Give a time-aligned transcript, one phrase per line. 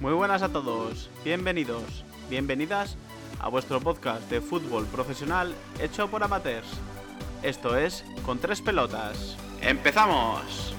[0.00, 2.96] Muy buenas a todos, bienvenidos, bienvenidas
[3.40, 6.68] a vuestro podcast de fútbol profesional hecho por amateurs.
[7.42, 9.36] Esto es Con tres pelotas.
[9.60, 10.75] ¡Empezamos!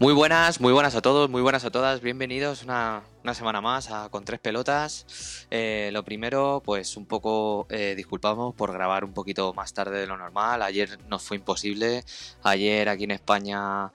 [0.00, 3.90] Muy buenas, muy buenas a todos, muy buenas a todas, bienvenidos una, una semana más
[3.90, 5.46] a Con Tres Pelotas.
[5.50, 10.06] Eh, lo primero, pues un poco eh, disculpamos por grabar un poquito más tarde de
[10.06, 10.62] lo normal.
[10.62, 12.04] Ayer nos fue imposible.
[12.44, 13.90] Ayer aquí en España,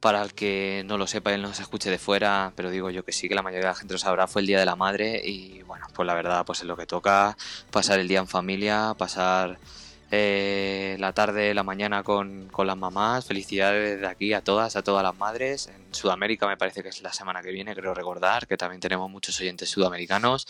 [0.00, 3.04] para el que no lo sepa y no se escuche de fuera, pero digo yo
[3.04, 4.74] que sí, que la mayoría de la gente lo sabrá, fue el Día de la
[4.74, 7.36] Madre y bueno, pues la verdad, pues es lo que toca,
[7.70, 9.60] pasar el día en familia, pasar
[10.10, 13.24] eh, la tarde, la mañana con, con, las mamás.
[13.24, 15.68] Felicidades de aquí a todas, a todas las madres.
[15.68, 19.10] En Sudamérica me parece que es la semana que viene, creo recordar, que también tenemos
[19.10, 20.46] muchos oyentes sudamericanos.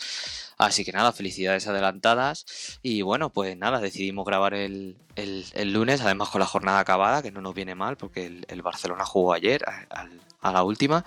[0.57, 2.79] Así que nada, felicidades adelantadas.
[2.81, 7.21] Y bueno, pues nada, decidimos grabar el, el, el lunes, además con la jornada acabada,
[7.21, 11.03] que no nos viene mal, porque el, el Barcelona jugó ayer a, la última.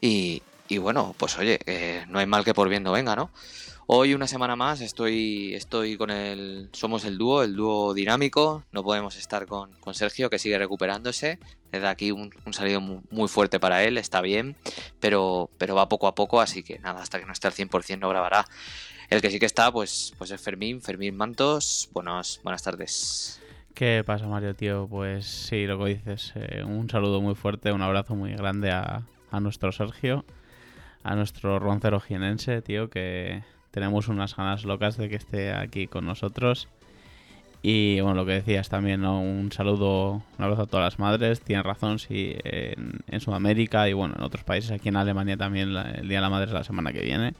[0.00, 1.58] Y, y, bueno, pues oye,
[2.08, 3.30] no hay mal que por bien no venga, ¿no?
[3.88, 6.68] Hoy una semana más estoy, estoy con el.
[6.72, 8.64] Somos el dúo, el dúo dinámico.
[8.72, 11.38] No podemos estar con, con Sergio, que sigue recuperándose.
[11.70, 14.56] Desde aquí un, un salido muy, fuerte para él, está bien,
[14.98, 18.00] pero, pero va poco a poco, así que nada, hasta que no esté al 100%
[18.00, 18.44] no grabará.
[19.08, 21.88] El que sí que está, pues, pues es Fermín, Fermín Mantos.
[21.92, 23.40] Buenas, buenas tardes.
[23.72, 24.88] ¿Qué pasa, Mario, tío?
[24.90, 26.32] Pues sí, lo que dices.
[26.34, 30.24] Eh, un saludo muy fuerte, un abrazo muy grande a, a nuestro Sergio,
[31.04, 33.44] a nuestro roncero jienense, tío, que
[33.76, 36.66] tenemos unas ganas locas de que esté aquí con nosotros.
[37.60, 41.42] Y bueno, lo que decías también, un saludo, un abrazo a todas las madres.
[41.42, 46.08] Tienes razón, sí, en, Sudamérica y bueno, en otros países, aquí en Alemania también el
[46.08, 47.34] Día de la Madre es la semana que viene.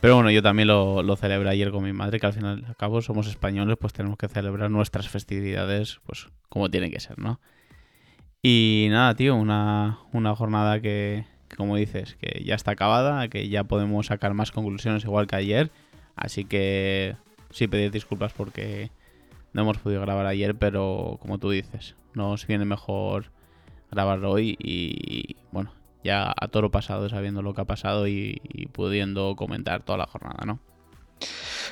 [0.00, 2.64] Pero bueno, yo también lo, lo celebré ayer con mi madre, que al final y
[2.64, 7.16] al cabo somos españoles, pues tenemos que celebrar nuestras festividades, pues como tienen que ser,
[7.20, 7.38] ¿no?
[8.42, 11.26] Y nada, tío, una, una jornada que,
[11.56, 15.70] como dices, que ya está acabada, que ya podemos sacar más conclusiones igual que ayer.
[16.16, 17.16] Así que
[17.50, 18.90] sí pedir disculpas porque
[19.52, 23.30] no hemos podido grabar ayer, pero como tú dices, nos viene mejor
[23.90, 25.72] grabarlo hoy y bueno,
[26.02, 30.06] ya a toro pasado sabiendo lo que ha pasado y, y pudiendo comentar toda la
[30.06, 30.58] jornada, ¿no?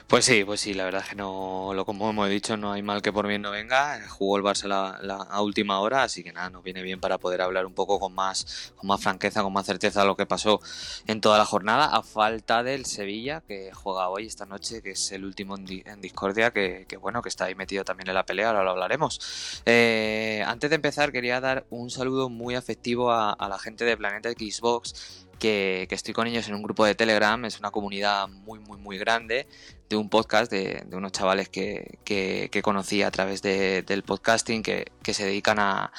[0.06, 2.82] Pues sí, pues sí, la verdad es que no, lo como hemos dicho, no hay
[2.82, 3.98] mal que por bien no venga.
[4.08, 7.18] Jugó el Barça la, la, a última hora, así que nada, nos viene bien para
[7.18, 10.26] poder hablar un poco con más, con más franqueza, con más certeza de lo que
[10.26, 10.60] pasó
[11.06, 15.12] en toda la jornada, a falta del Sevilla, que juega hoy, esta noche, que es
[15.12, 18.26] el último en, en discordia, que, que, bueno, que está ahí metido también en la
[18.26, 19.62] pelea, ahora lo hablaremos.
[19.64, 23.96] Eh, antes de empezar, quería dar un saludo muy afectivo a, a la gente de
[23.96, 28.60] Planeta Xbox que, estoy con ellos en un grupo de Telegram, es una comunidad muy,
[28.60, 29.48] muy, muy grande
[29.88, 34.92] de un podcast de, unos chavales que, que, conocí a través de, del podcasting que,
[35.02, 35.92] se dedican a,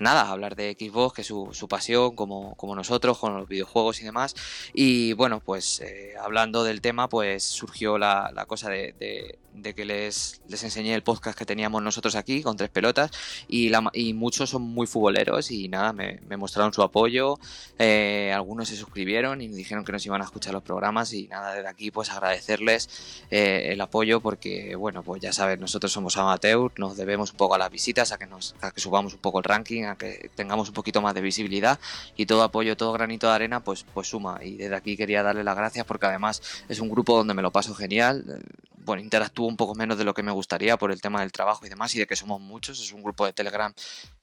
[0.00, 3.46] nada, a hablar de Xbox, que es su, su pasión, como, como, nosotros, con los
[3.46, 4.34] videojuegos y demás.
[4.72, 10.40] Y bueno, pues eh, hablando del tema, pues surgió la, cosa de, de, que les,
[10.48, 13.10] les enseñé el podcast que teníamos nosotros aquí, con tres pelotas,
[13.48, 17.38] y, la, y muchos son muy futboleros y nada, me, mostraron su apoyo,
[17.78, 21.28] eh, algunos se suscribieron y me dijeron que nos iban a escuchar los programas y
[21.28, 22.88] nada, desde aquí pues agradecerles
[23.30, 27.54] eh, el apoyo porque, bueno, pues ya sabes, nosotros somos amateur, nos debemos un poco
[27.54, 30.30] a las visitas, a que, nos, a que subamos un poco el ranking, a que
[30.34, 31.78] tengamos un poquito más de visibilidad
[32.16, 34.40] y todo apoyo, todo granito de arena, pues, pues suma.
[34.42, 37.50] Y desde aquí quería darle las gracias porque además es un grupo donde me lo
[37.52, 38.42] paso genial.
[38.86, 41.66] Bueno, interactúo un poco menos de lo que me gustaría por el tema del trabajo
[41.66, 42.80] y demás y de que somos muchos.
[42.80, 43.74] Es un grupo de Telegram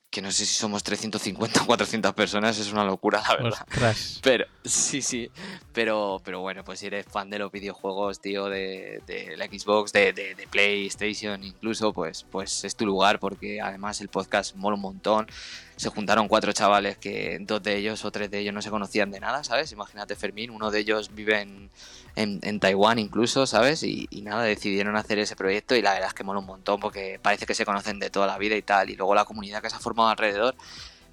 [0.10, 3.68] que no sé si somos 350 o 400 personas, es una locura, la verdad.
[3.68, 4.20] Ostras.
[4.22, 5.30] Pero, sí, sí,
[5.74, 9.92] pero, pero bueno, pues si eres fan de los videojuegos, tío, de, de la Xbox,
[9.92, 14.76] de, de, de, PlayStation incluso, pues, pues es tu lugar, porque además el podcast mola
[14.76, 15.28] un montón.
[15.76, 19.12] Se juntaron cuatro chavales que dos de ellos o tres de ellos no se conocían
[19.12, 19.72] de nada, ¿sabes?
[19.72, 21.70] Imagínate Fermín, uno de ellos vive en,
[22.16, 23.84] en, en Taiwán incluso, ¿sabes?
[23.84, 26.80] Y, y, nada, decidieron hacer ese proyecto y la verdad es que mola un montón
[26.80, 28.90] porque parece que se conocen de toda la vida y tal.
[28.90, 30.56] Y luego la comunidad que se ha formado alrededor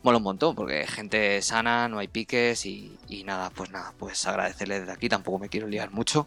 [0.03, 4.27] mola un montón porque gente sana, no hay piques y, y, nada, pues nada, pues
[4.27, 6.27] agradecerles desde aquí, tampoco me quiero liar mucho.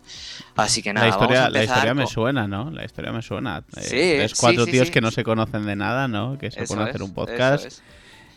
[0.56, 1.98] Así que nada, la historia, vamos a la historia con...
[1.98, 2.72] me suena, ¿no?
[2.72, 3.64] La historia me suena.
[3.82, 6.38] Sí, es cuatro sí, tíos sí, que no se conocen de nada, ¿no?
[6.38, 7.66] Que se eso ponen a hacer un podcast.
[7.66, 7.84] es.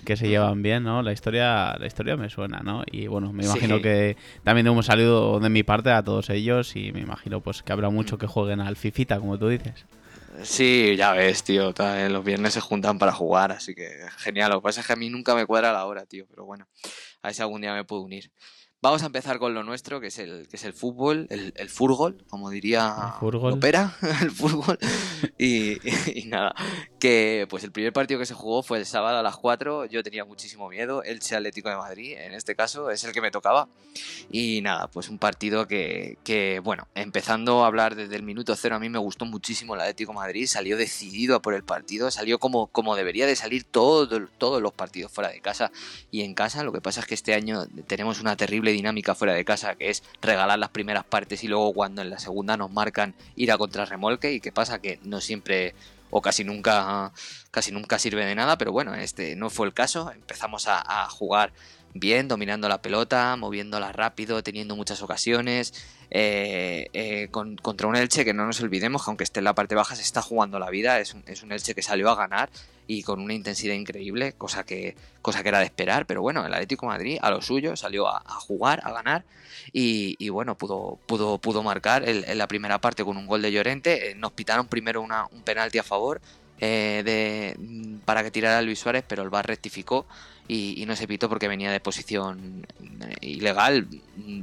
[0.06, 1.02] Que se llevan bien, ¿no?
[1.02, 2.82] La historia, la historia me suena, ¿no?
[2.90, 6.92] Y bueno, me imagino que también hemos salido de mi parte a todos ellos y
[6.92, 8.18] me imagino pues que habrá mucho mm.
[8.18, 9.84] que jueguen al Fifita, como tú dices.
[10.42, 11.74] Sí, ya ves, tío.
[12.08, 14.50] Los viernes se juntan para jugar, así que genial.
[14.50, 16.26] Lo que pasa es que a mí nunca me cuadra la hora, tío.
[16.28, 16.66] Pero bueno,
[17.22, 18.30] a ver si algún día me puedo unir.
[18.82, 21.70] Vamos a empezar con lo nuestro, que es el, que es el fútbol, el, el
[22.28, 24.78] como diría Opera, el fútbol.
[25.38, 25.78] Y,
[26.26, 26.54] nada,
[26.98, 29.86] que pues el primer partido que se jugó fue el sábado a las 4.
[29.86, 31.02] Yo tenía muchísimo miedo.
[31.02, 33.68] El Atlético de Madrid, en este caso, es el que me tocaba.
[34.30, 38.76] Y nada, pues un partido que, que, bueno, empezando a hablar desde el minuto cero,
[38.76, 40.46] a mí me gustó muchísimo el Atlético de Madrid.
[40.46, 44.08] Salió decidido a por el partido, salió como, como debería de salir todo,
[44.38, 45.70] todos los partidos fuera de casa
[46.10, 46.62] y en casa.
[46.62, 49.90] Lo que pasa es que este año tenemos una terrible dinámica fuera de casa, que
[49.90, 53.58] es regalar las primeras partes y luego cuando en la segunda nos marcan ir a
[53.58, 54.32] contrarremolque.
[54.32, 54.80] ¿Y qué pasa?
[54.80, 55.74] Que no siempre
[56.10, 57.12] o casi nunca,
[57.50, 60.10] casi nunca sirve de nada, pero bueno, este no fue el caso.
[60.12, 61.52] Empezamos a, jugar
[62.00, 65.72] bien, dominando la pelota, moviéndola rápido, teniendo muchas ocasiones.
[66.10, 69.74] Eh, eh, contra un Elche que no nos olvidemos que aunque esté en la parte
[69.74, 72.48] baja se está jugando la vida, es un, es un Elche que salió a ganar
[72.86, 76.54] y con una intensidad increíble, cosa que, cosa que era de esperar, pero bueno, el
[76.54, 79.24] Atlético Madrid a lo suyo salió a, jugar, a ganar
[79.72, 84.10] y, bueno, pudo, pudo, pudo marcar en la primera parte con un gol de Llorente,
[84.10, 86.20] eh, nos pitaron primero una, un penalti a favor
[86.60, 87.56] de,
[88.04, 90.06] para que tirara Luis Suárez, pero el VAR rectificó
[90.48, 92.66] y, no se pitó porque venía de posición
[93.00, 93.88] eh, ilegal.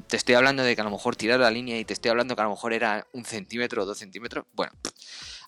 [0.07, 2.35] Te estoy hablando de que a lo mejor tirar la línea y te estoy hablando
[2.35, 4.45] que a lo mejor era un centímetro o dos centímetros.
[4.53, 4.73] Bueno,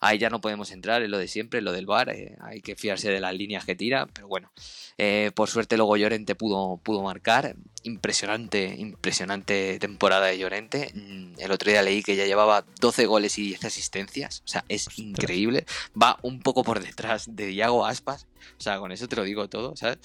[0.01, 2.75] Ahí ya no podemos entrar, en lo de siempre, lo del bar, eh, hay que
[2.75, 4.51] fiarse de las líneas que tira, pero bueno,
[4.97, 11.51] eh, por suerte luego Llorente pudo, pudo marcar, impresionante, impresionante temporada de Llorente, mm, el
[11.51, 15.65] otro día leí que ya llevaba 12 goles y 10 asistencias, o sea, es increíble,
[16.01, 18.27] va un poco por detrás de Diago Aspas,
[18.57, 19.97] o sea, con eso te lo digo todo, ¿sabes?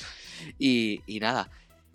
[0.59, 1.51] Y, nada,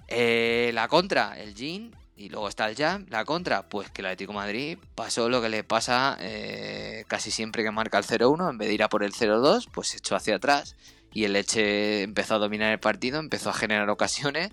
[0.07, 4.07] eh, la contra, el Jean, y luego está el Jam, la contra, pues que el
[4.07, 8.57] Atlético Madrid pasó lo que le pasa eh, casi siempre que marca el 0-1, en
[8.57, 10.75] vez de ir a por el 0-2, pues se echó hacia atrás
[11.13, 14.51] y el Leche empezó a dominar el partido, empezó a generar ocasiones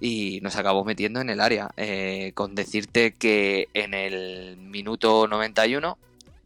[0.00, 1.70] y nos acabó metiendo en el área.
[1.76, 5.98] Eh, con decirte que en el minuto 91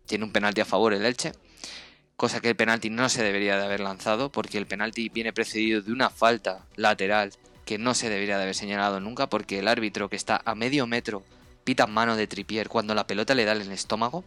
[0.06, 1.32] tiene un penalti a favor el Elche,
[2.16, 5.80] cosa que el penalti no se debería de haber lanzado porque el penalti viene precedido
[5.80, 7.32] de una falta lateral
[7.68, 10.86] que no se debería de haber señalado nunca porque el árbitro que está a medio
[10.86, 11.22] metro
[11.64, 14.24] pita mano de Tripier cuando la pelota le da en el estómago.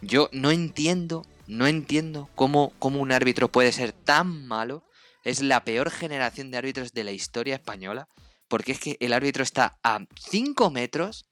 [0.00, 4.82] Yo no entiendo, no entiendo cómo, cómo un árbitro puede ser tan malo.
[5.22, 8.08] Es la peor generación de árbitros de la historia española.
[8.48, 11.26] Porque es que el árbitro está a 5 metros.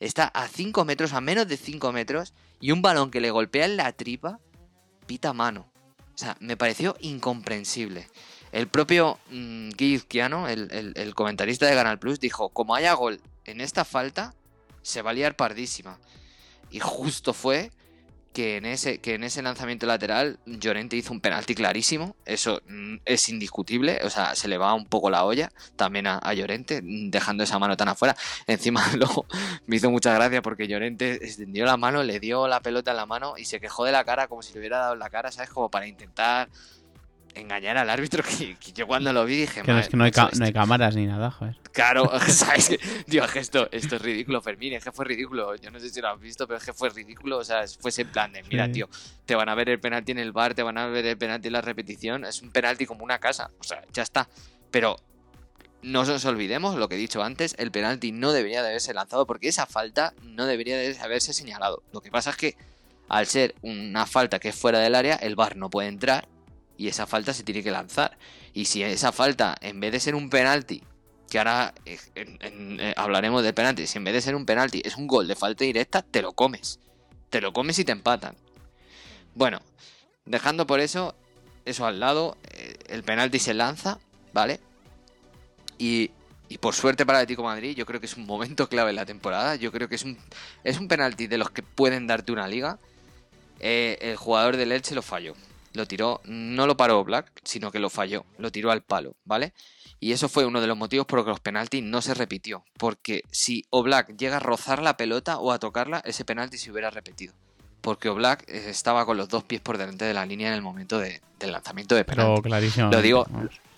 [0.00, 2.32] Está a 5 metros, a menos de 5 metros.
[2.58, 4.40] Y un balón que le golpea en la tripa,
[5.06, 5.70] pita mano.
[6.14, 8.08] O sea, me pareció incomprensible.
[8.56, 14.34] El propio mmm, el, comentarista de Canal Plus, dijo: Como haya gol en esta falta,
[14.80, 15.98] se va a liar pardísima.
[16.70, 17.70] Y justo fue
[18.32, 22.96] que en ese, que en ese lanzamiento lateral Llorente hizo un penalti clarísimo, eso mm,
[23.04, 27.44] es indiscutible, o sea, se le va un poco la olla también a, Llorente, dejando
[27.44, 28.16] esa mano tan afuera.
[28.46, 29.26] Encima luego
[29.66, 33.06] me hizo mucha gracia porque Llorente extendió la mano, le dio la pelota en la
[33.06, 35.50] mano y se quejó de la cara como si le hubiera dado la cara, ¿sabes?
[35.50, 36.48] Como para intentar
[37.36, 39.60] engañar al árbitro que, yo cuando lo vi dije...
[39.60, 41.56] Es que no hay, no hay cámaras ni nada, joder.
[41.72, 42.76] Claro, ¿sabes?
[43.06, 45.54] Digo, esto, esto es ridículo, Fermín, es que fue ridículo.
[45.56, 47.38] Yo no sé si lo has visto, pero es que fue ridículo.
[47.38, 48.88] O sea, fue ese plan de, mira, tío,
[49.24, 51.48] te van a ver el penalti en el bar, te van a ver el penalti
[51.48, 52.24] en la repetición.
[52.24, 53.50] Es un penalti como una casa.
[53.60, 54.28] O sea, ya está.
[54.70, 54.96] Pero
[55.82, 59.26] no os olvidemos lo que he dicho antes, el penalti no debería de haberse lanzado
[59.26, 61.82] porque esa falta no debería de haberse señalado.
[61.92, 62.56] Lo que pasa es que
[63.08, 66.26] al ser una falta que es fuera del área, el bar no puede entrar
[66.76, 68.16] y esa falta se tiene que lanzar.
[68.52, 70.82] Y si esa falta, en vez de ser un penalti,
[71.30, 74.96] que ahora eh, eh, hablaremos de penalti, si en vez de ser un penalti es
[74.96, 76.78] un gol de falta directa, te lo comes.
[77.30, 78.36] Te lo comes y te empatan.
[79.34, 79.60] Bueno,
[80.24, 81.14] dejando por eso,
[81.64, 83.98] eso al lado, eh, el penalti se lanza,
[84.32, 84.60] ¿vale?
[85.78, 86.10] Y,
[86.48, 89.06] y por suerte para Atlético Madrid, yo creo que es un momento clave en la
[89.06, 89.56] temporada.
[89.56, 90.18] Yo creo que es un,
[90.64, 92.78] es un penalti de los que pueden darte una liga.
[93.60, 95.34] el jugador del Elche lo falló
[95.76, 99.52] lo tiró, no lo paró Black, sino que lo falló, lo tiró al palo, ¿vale?
[100.00, 102.64] Y eso fue uno de los motivos por los que los penaltis no se repitió,
[102.78, 106.90] porque si Oblak llega a rozar la pelota o a tocarla, ese penalti se hubiera
[106.90, 107.32] repetido.
[107.80, 110.62] Porque Oblak eh, estaba con los dos pies por delante de la línea en el
[110.62, 112.32] momento del lanzamiento de penalti.
[112.32, 112.90] Pero clarísimo.
[112.90, 113.26] Lo digo,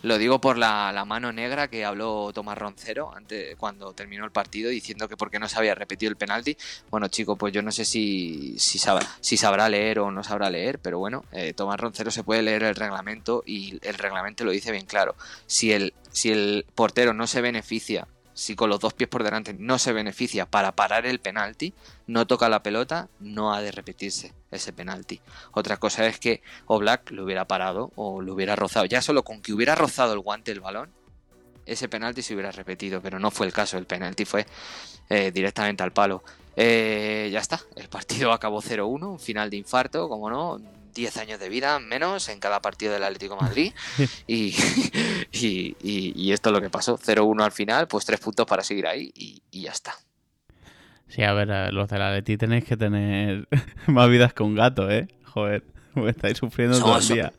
[0.03, 4.71] lo digo por la, mano negra que habló Tomás Roncero antes, cuando terminó el partido
[4.71, 6.57] diciendo que por qué no se había repetido el penalti.
[6.91, 10.99] Bueno, chico, pues yo no sé si, si, sabrá, leer o no sabrá leer, pero
[10.99, 14.87] bueno, eh, Tomás Roncero se puede leer el reglamento y el reglamento lo dice bien
[14.87, 15.17] claro.
[15.47, 18.07] Si el, si el portero no se beneficia,
[18.39, 21.75] si con los dos pies por delante no se beneficia para parar el penalti,
[22.07, 25.21] no toca la pelota, no ha de repetirse ese penalti.
[25.51, 28.87] Otra cosa es que Oblak lo hubiera parado o lo hubiera rozado.
[28.87, 30.93] Ya solo con que hubiera rozado el guante el balón,
[31.67, 33.77] ese penalti se hubiera repetido, pero no fue el caso.
[33.77, 34.47] El penalti fue
[35.09, 36.23] eh, directamente al palo.
[36.55, 40.61] Eh, ya está, el partido acabó 0-1, un final de infarto, como no,
[40.99, 43.73] 10 años de vida menos en cada partido del Atlético de Madrid.
[44.27, 44.55] y,
[45.33, 49.13] y, esto es lo que pasó, 0-1 al final, pues 3 puntos para seguir ahí
[49.15, 49.95] y, ya está.
[51.09, 53.49] Sí, a ver, los del Atleti tenéis que tener
[53.87, 55.09] más vidas que un gato, ¿eh?
[55.25, 55.65] Joder,
[56.07, 57.33] estáis sufriendo todo el día.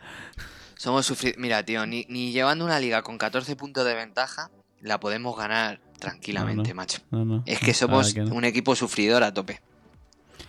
[0.75, 1.37] Somos sufridos.
[1.37, 4.49] Mira, tío, ni, llevando una liga con 14 puntos de ventaja,
[4.79, 7.01] la podemos ganar tranquilamente, macho.
[7.45, 9.59] es que somos un equipo sufridor a tope.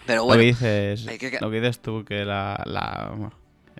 [0.07, 0.37] Pero bueno.
[0.37, 1.07] Lo que dices,
[1.41, 2.55] lo que dices tú, que la,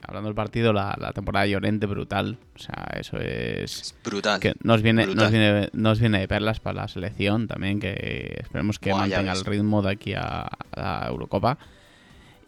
[0.03, 2.39] hablando del partido, la, temporada de Llorente brutal.
[2.55, 3.95] O sea, eso es.
[4.05, 4.41] brutal.
[4.41, 8.79] Que nos viene, Nos, viene, nos viene de perlas para la selección también, que esperemos
[8.79, 11.59] que mantenga el ritmo de aquí a la Eurocopa.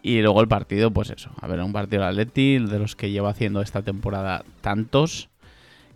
[0.02, 1.30] Y luego el partido, pues eso.
[1.40, 5.28] A ver, un partido de Atleti, de los que lleva haciendo esta temporada tantos,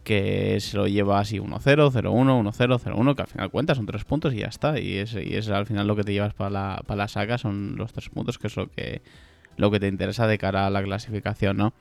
[0.07, 4.05] que se lo lleva así 1-0, 0-1, 1-0, 0-1, que al final cuenta, son tres
[4.05, 4.79] puntos y ya está.
[4.79, 7.39] Y es, y es al final lo que te llevas para la, para la saga,
[7.39, 9.03] son los tres puntos, que es lo que,
[9.57, 11.75] lo que te interesa de cara a la clasificación, ¿no?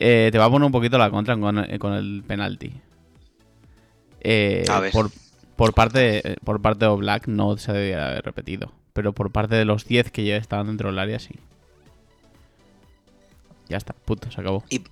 [0.00, 2.72] Eh, te va a poner un poquito la contra con, con el penalti.
[4.22, 5.10] Eh, por,
[5.54, 9.64] por, parte, por parte de Black no se debería haber repetido pero por parte de
[9.64, 11.34] los 10 que ya estaban dentro del área, sí.
[13.68, 14.64] Ya está, puto, se acabó.
[14.68, 14.82] ¿Y,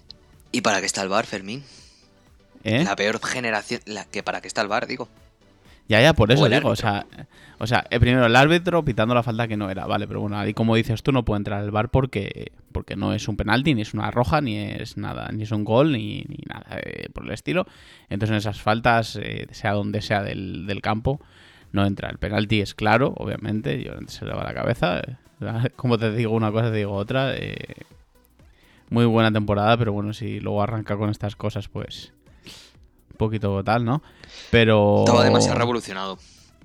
[0.53, 1.65] ¿y para qué está el bar, Fermín?
[2.69, 2.85] ¿Eh?
[2.85, 5.09] La peor generación, la que para qué está el bar, digo.
[5.89, 7.07] Ya, ya, por eso digo, o sea,
[7.59, 10.39] o sea, eh, primero el árbitro pitando la falta que no era, vale, pero bueno,
[10.39, 13.75] ahí como dices tú, no puede entrar al bar porque, porque no es un penalti,
[13.75, 17.25] ni es una roja, ni es nada, ni es un gol, ni, nada eh, por
[17.25, 17.67] el estilo.
[18.11, 19.19] Entonces en esas faltas,
[19.51, 21.23] sea donde sea del, del campo,
[21.73, 22.11] no entra.
[22.11, 25.03] El penalti es claro, obviamente, yo se le va la cabeza.
[25.77, 27.35] Como te digo una cosa, te digo otra.
[27.37, 27.85] Eh,
[28.91, 32.13] muy buena temporada, pero bueno, si luego arranca con estas cosas, pues
[33.19, 34.03] poquito tal, ¿no?
[34.51, 35.01] Pero...
[35.01, 36.19] Estaba demasiado revolucionado.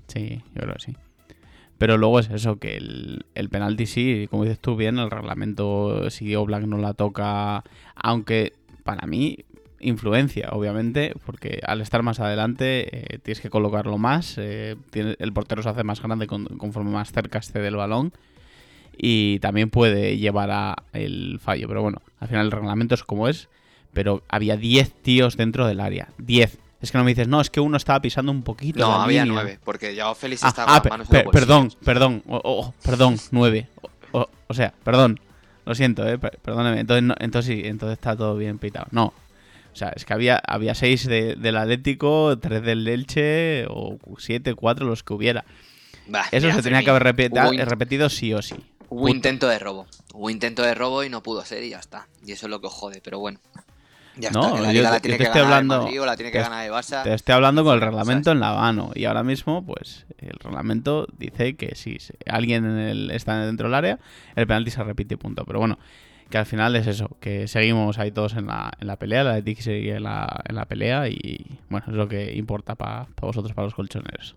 [0.08, 0.96] Sí, yo creo que sí.
[1.76, 6.08] Pero luego es eso, que el, el penalti sí, como dices tú bien, el reglamento,
[6.10, 8.52] si Black no la toca, aunque
[8.84, 9.44] para mí
[9.80, 15.62] influencia, obviamente, porque al estar más adelante eh, tienes que colocarlo más, eh, el portero
[15.62, 18.12] se hace más grande conforme más cerca esté del balón
[18.96, 21.68] y también puede llevar a el fallo.
[21.68, 23.48] Pero bueno, al final el reglamento es como es,
[23.94, 26.58] pero había 10 tíos dentro del área, 10.
[26.82, 28.80] Es que no me dices, no, es que uno estaba pisando un poquito.
[28.80, 32.22] No, había 9, porque ya Félix ah, estaba ah, manos Perdón, perdón,
[32.82, 33.68] perdón, 9.
[34.12, 35.18] O, sea, perdón,
[35.64, 36.80] lo siento, eh, perdóneme.
[36.80, 38.86] Entonces, entonces sí, entonces está todo bien pitado.
[38.90, 39.14] No,
[39.74, 44.86] o sea, es que había, había seis del Atlético, tres del Elche, o siete, cuatro,
[44.86, 45.44] los que hubiera.
[46.30, 48.54] Eso se tenía que haber repetido sí o sí.
[48.88, 49.86] Hubo intento de robo.
[50.12, 52.06] Hubo intento de robo y no pudo ser y ya está.
[52.24, 53.40] Y eso es lo que jode, pero bueno.
[54.16, 57.02] Ya no, está, la tiene que hablando, la tiene que ganar el Barça.
[57.02, 58.92] Te estoy hablando con el reglamento en la mano.
[58.94, 63.98] Y ahora mismo, pues, el reglamento dice que si alguien está dentro del área,
[64.36, 65.44] el penalti se repite punto.
[65.44, 65.78] Pero bueno,
[66.30, 69.40] que al final es eso, que seguimos ahí todos en la, en la pelea, la
[69.40, 73.52] de sigue en la, en la pelea y bueno, es lo que importa para vosotros,
[73.54, 74.36] para los colchoneros.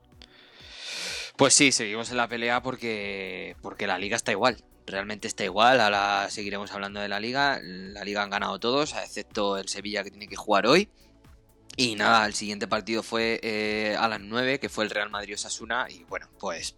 [1.37, 4.57] Pues sí, seguimos en la pelea porque, porque la liga está igual.
[4.87, 5.79] Realmente está igual.
[5.79, 7.59] Ahora seguiremos hablando de la liga.
[7.61, 10.89] La liga han ganado todos, excepto el Sevilla que tiene que jugar hoy.
[11.75, 15.85] Y nada, el siguiente partido fue eh, a las 9, que fue el Real Madrid-Osasuna.
[15.91, 16.75] Y bueno, pues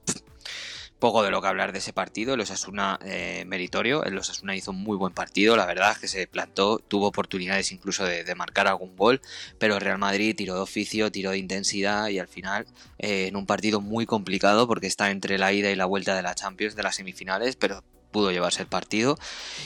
[1.00, 2.34] poco de lo que hablar de ese partido.
[2.34, 4.04] El Osasuna eh, meritorio.
[4.04, 5.56] El Osasuna hizo un muy buen partido.
[5.56, 9.22] La verdad que se plantó, tuvo oportunidades incluso de, marcar algún gol.
[9.58, 12.68] Pero el Real Madrid tiró de oficio, tiró de intensidad y al final
[13.00, 16.22] eh, en un partido muy complicado porque está entre la ida y la vuelta de
[16.22, 17.56] la Champions, de las semifinales.
[17.56, 19.18] Pero pudo llevarse el partido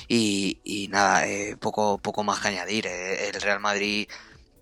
[0.07, 2.87] y, nada, eh, poco, poco más que añadir.
[2.87, 4.07] el Real Madrid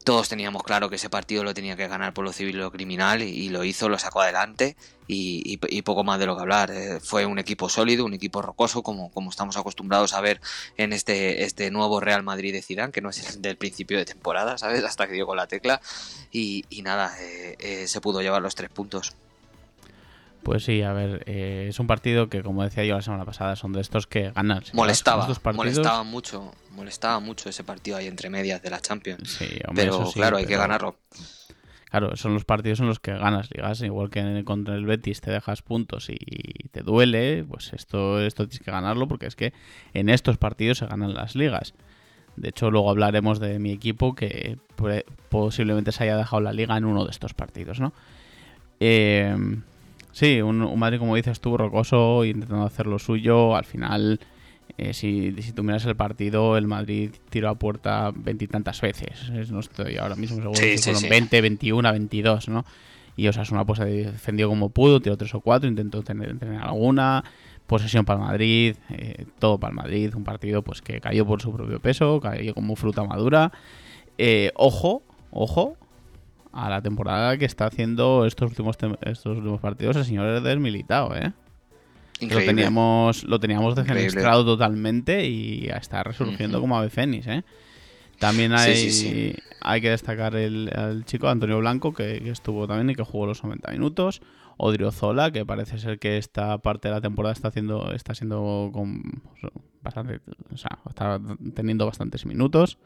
[0.04, 2.72] todos teníamos claro que ese partido lo tenía que ganar por lo civil y lo
[2.72, 4.76] criminal y, lo hizo, lo sacó adelante
[5.08, 6.72] y, poco más de lo que hablar.
[6.72, 10.40] Eh, fue un equipo sólido, un equipo rocoso como, como estamos acostumbrados a ver
[10.78, 14.06] en este, este nuevo Real Madrid de Zidane, que no es el del principio de
[14.06, 14.84] temporada, ¿sabes?
[14.86, 15.82] Hasta que dio con la tecla
[16.32, 19.16] y, nada, eh, eh, se pudo llevar los tres puntos.
[20.44, 23.56] Pues sí, a ver, eh, es un partido que, como decía yo la semana pasada,
[23.56, 24.64] son de estos que ganan.
[24.74, 29.30] Molestaba, molestaba mucho, molestaba mucho ese partido ahí entre medias de la Champions.
[29.30, 30.98] Sí, hombre, pero claro, hay que ganarlo.
[31.90, 35.30] Claro, son los partidos en los que ganas ligas, igual que contra el Betis te
[35.30, 39.54] dejas puntos y te duele, pues esto, esto tienes que ganarlo porque es que
[39.94, 41.74] en estos partidos se ganan las ligas.
[42.38, 44.58] De hecho, luego hablaremos de mi equipo que
[45.30, 47.92] posiblemente se haya dejado la liga en uno de estos partidos, ¿no?
[48.80, 49.36] Eh,
[50.12, 53.56] sí, un, Madrid, como dices, estuvo rocoso, intentando hacer lo suyo.
[53.56, 54.20] Al final,
[54.78, 59.30] eh, si, tú miras el partido, el Madrid tiró a puerta veintitantas veces.
[59.52, 62.66] No estoy ahora mismo seguro si fueron 20, 21, 22, ¿no?
[63.16, 66.38] Y o sea, es una pues defendió como pudo, tiró tres o cuatro, intentó tener,
[66.40, 67.24] tener alguna
[67.68, 71.42] posesión para el Madrid, eh, todo para el Madrid, un partido pues que cayó por
[71.42, 73.52] su propio peso, cayó como fruta madura.
[74.18, 75.78] Eh, ojo, ojo
[76.52, 81.16] a la temporada que está haciendo estos últimos estos últimos partidos el señor Eder Militao,
[81.16, 81.32] ¿eh?
[82.22, 87.44] Lo teníamos, lo teníamos defenestrado totalmente y está resurgiendo como ave fénix, ¿eh?
[88.20, 93.04] También hay, hay que destacar el, chico Antonio Blanco, que, que, estuvo también y que
[93.04, 94.22] jugó los 90 minutos.
[94.58, 99.24] Odriozola, que parece ser que esta parte de la temporada está haciendo, está siendo con
[99.82, 100.22] bastante,
[100.54, 101.20] o sea, está
[101.56, 102.78] teniendo bastantes minutos.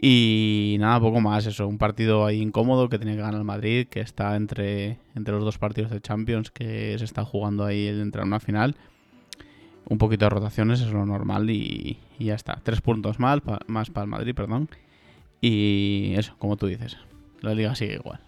[0.00, 3.86] Y nada, poco más, eso, un partido ahí incómodo que tenía que ganar el Madrid,
[3.88, 8.00] que está entre, entre los dos partidos de Champions que se está jugando ahí el
[8.02, 8.76] entrar a una final.
[9.88, 12.60] Un poquito de rotaciones es lo normal y, ya está.
[12.62, 14.68] Tres puntos más, más para el Madrid, perdón.
[15.40, 16.96] Y eso, como tú dices,
[17.40, 18.20] la liga sigue igual.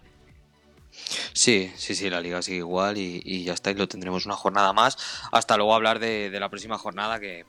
[1.33, 4.73] Sí, sí, sí, la liga sigue igual y, ya está, y lo tendremos una jornada
[4.73, 4.97] más.
[5.31, 7.45] Hasta luego hablar de, la próxima jornada que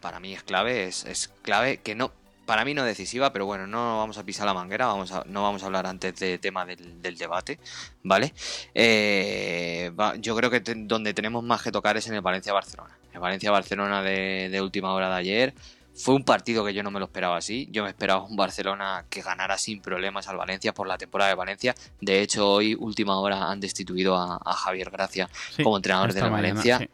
[0.00, 2.12] para mí es clave, es, clave, que no,
[2.46, 5.42] para mí no decisiva, pero bueno, no vamos a pisar la manguera, vamos a, no
[5.42, 7.58] vamos a hablar antes del tema del, debate,
[8.02, 8.32] ¿vale?
[8.74, 12.96] Eh, yo creo que donde tenemos más que tocar es en el Valencia-Barcelona.
[13.12, 15.54] El Valencia-Barcelona de, de última hora de ayer
[15.94, 17.68] fue un partido que yo no me lo esperaba así.
[17.70, 21.36] Yo me esperaba un Barcelona que ganara sin problemas al Valencia por la temporada de
[21.36, 21.74] Valencia.
[22.00, 25.28] De hecho, hoy, última hora, han destituido a, Javier Gracia
[25.62, 26.88] como entrenador de la Valencia.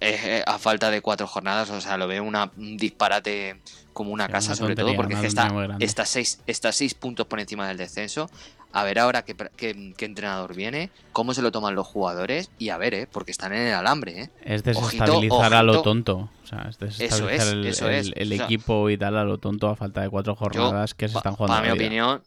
[0.00, 3.60] Eh, a falta de cuatro jornadas, o sea, lo veo una, un disparate
[3.92, 7.76] como una casa, sobre todo porque está, está, seis, está seis puntos por encima del
[7.76, 8.30] descenso
[8.72, 12.94] a ver ahora qué, entrenador viene, cómo se lo toman los jugadores y a ver,
[12.94, 13.08] ¿eh?
[13.10, 14.22] porque están en el alambre.
[14.22, 14.30] ¿eh?
[14.44, 16.30] Es desestabilizar a lo tonto.
[16.44, 20.36] O sea, es desestabilizar el, equipo y tal a lo tonto a falta de cuatro
[20.36, 21.56] jornadas que se están jugando.
[21.56, 22.22] Para mi opinión,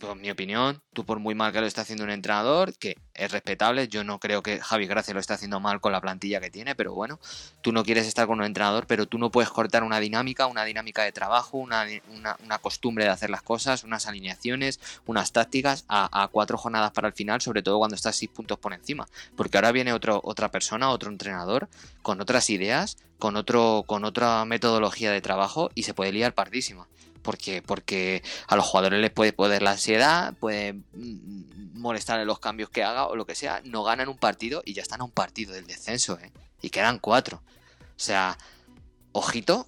[0.00, 3.30] por mi opinión, tú por muy mal que lo esté haciendo un entrenador, que es
[3.30, 6.50] respetable, yo no creo que Javi Gracia lo esté haciendo mal con la plantilla que
[6.50, 7.20] tiene, pero bueno,
[7.60, 10.64] tú no quieres estar con un entrenador, pero tú no puedes cortar una dinámica, una
[10.64, 11.86] dinámica de trabajo, una,
[12.60, 17.40] costumbre de hacer las cosas, unas alineaciones, unas tácticas a, cuatro jornadas para el final,
[17.40, 21.10] sobre todo cuando estás seis puntos por encima, porque ahora viene otro, otra persona, otro
[21.10, 21.68] entrenador,
[22.02, 26.88] con otras ideas, con, otro, con otra metodología de trabajo y se puede liar pardísima
[27.22, 32.38] porque, porque a los jugadores les puede poder la ansiedad, puede mm, molestar en los
[32.38, 33.60] cambios que haga o lo que sea.
[33.64, 36.32] No ganan un partido y ya están a un partido del descenso, ¿eh?
[36.62, 37.42] Y quedan cuatro.
[37.96, 38.38] O sea,
[39.12, 39.66] ojito,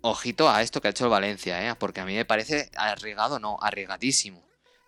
[0.00, 1.74] ojito a esto que ha hecho el Valencia, ¿eh?
[1.74, 4.42] Porque a mí me parece arriesgado, no, arriesgadísimo,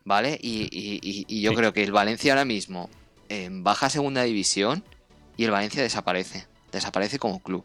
[0.05, 0.39] ¿vale?
[0.41, 2.91] Y, yo creo que el Valencia ahora mismo
[3.29, 4.85] en baja segunda división
[5.37, 6.47] y el Valencia desaparece.
[6.73, 7.65] Desaparece como club.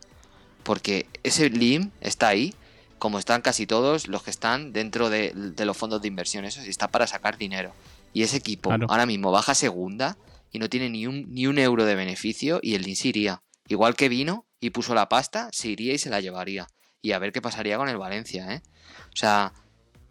[0.64, 2.54] Porque ese Lim está ahí
[3.02, 6.46] como están casi todos los que están dentro de, los fondos de inversión.
[6.46, 7.74] Eso está para sacar dinero.
[8.14, 10.20] Y ese equipo ahora mismo baja segunda
[10.52, 13.42] y no tiene ni un, ni un euro de beneficio y el se iría.
[13.68, 16.68] Igual que vino y puso la pasta, se iría y se la llevaría.
[17.02, 18.62] Y a ver qué pasaría con el Valencia, ¿eh?
[19.08, 19.52] O sea,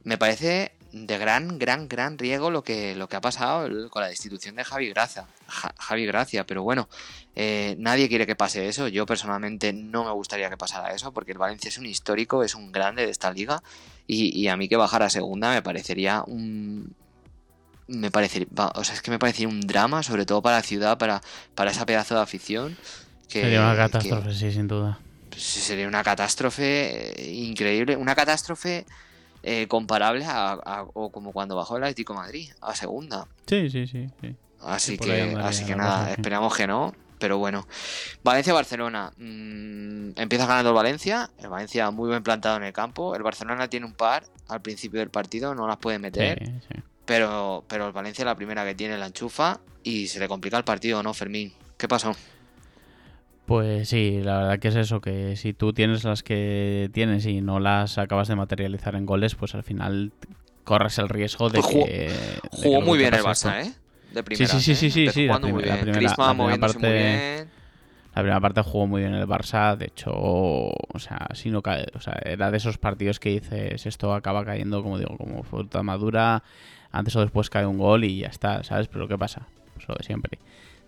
[0.03, 4.09] me parece de gran, gran, gran riesgo lo que, lo que ha pasado con la
[4.09, 5.27] destitución de Javi Gracia.
[5.47, 6.89] Javi Gracia, pero bueno,
[7.37, 8.89] eh, nadie quiere que pase eso.
[8.89, 12.55] Yo personalmente no me gustaría que pasara eso, porque el Valencia es un histórico, es
[12.55, 13.63] un grande de esta liga.
[14.07, 16.95] Y, a mí que bajara a segunda me parecería un.
[17.87, 18.49] Me parecería.
[18.75, 21.23] O sea, es que me parecería un drama, sobre todo para la ciudad, para,
[21.55, 22.77] para esa pedazo de afición.
[23.29, 24.99] Que, sería una catástrofe, sí, sin duda.
[25.37, 27.97] Sería una catástrofe increíble.
[27.97, 28.85] Una catástrofe
[29.43, 33.27] eh, comparable a, o como cuando bajó el Atlético Madrid a segunda.
[33.47, 34.09] Sí, sí, sí.
[34.63, 36.95] Así que, así que nada, esperamos que no.
[37.19, 37.67] Pero bueno,
[38.25, 39.13] Valencia-Barcelona.
[39.19, 41.31] Mm, empieza ganando el Valencia.
[41.39, 43.15] El Valencia muy bien plantado en el campo.
[43.15, 46.51] El Barcelona tiene un par al principio del partido, no las puede meter.
[47.05, 50.65] Pero, pero el Valencia la primera que tiene la enchufa y se le complica el
[50.65, 51.53] partido, ¿no, Fermín?
[51.77, 52.17] ¿Qué pasó?
[53.51, 57.41] Pues sí, la verdad que es eso, que si tú tienes las que tienes y
[57.41, 60.13] no las acabas de materializar en goles, pues al final
[60.63, 62.13] corres el riesgo de pues que...
[62.53, 63.73] Jugó, muy bien el Barça, ¿eh?
[64.13, 65.85] De primera, sí, sí, sí, sí, sí, la, primera,
[66.61, 67.49] parte...
[68.15, 71.87] La primera parte jugó muy bien el Barça, de hecho, o sea, si no cae,
[71.95, 75.83] o sea, era de esos partidos que dices, esto acaba cayendo, como digo, como fruta
[75.83, 76.45] madura,
[76.93, 78.87] antes o después cae un gol y ya está, ¿sabes?
[78.87, 79.49] Pero ¿qué pasa?
[79.75, 80.39] Pues lo de siempre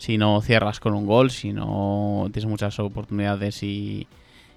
[0.03, 4.09] si no cierras con un gol, si no tienes muchas oportunidades y,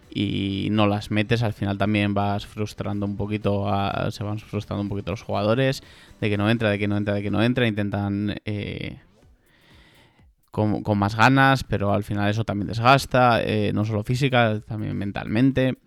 [0.10, 4.82] y no las metes, al final también vas frustrando un poquito, a, se van frustrando
[4.82, 5.84] un poquito los jugadores,
[6.20, 8.98] de que no entra, de que no entra, de que no entra, intentan eh,
[10.50, 15.78] con, más ganas, pero al final eso también desgasta, eh, no solo física, también mentalmente.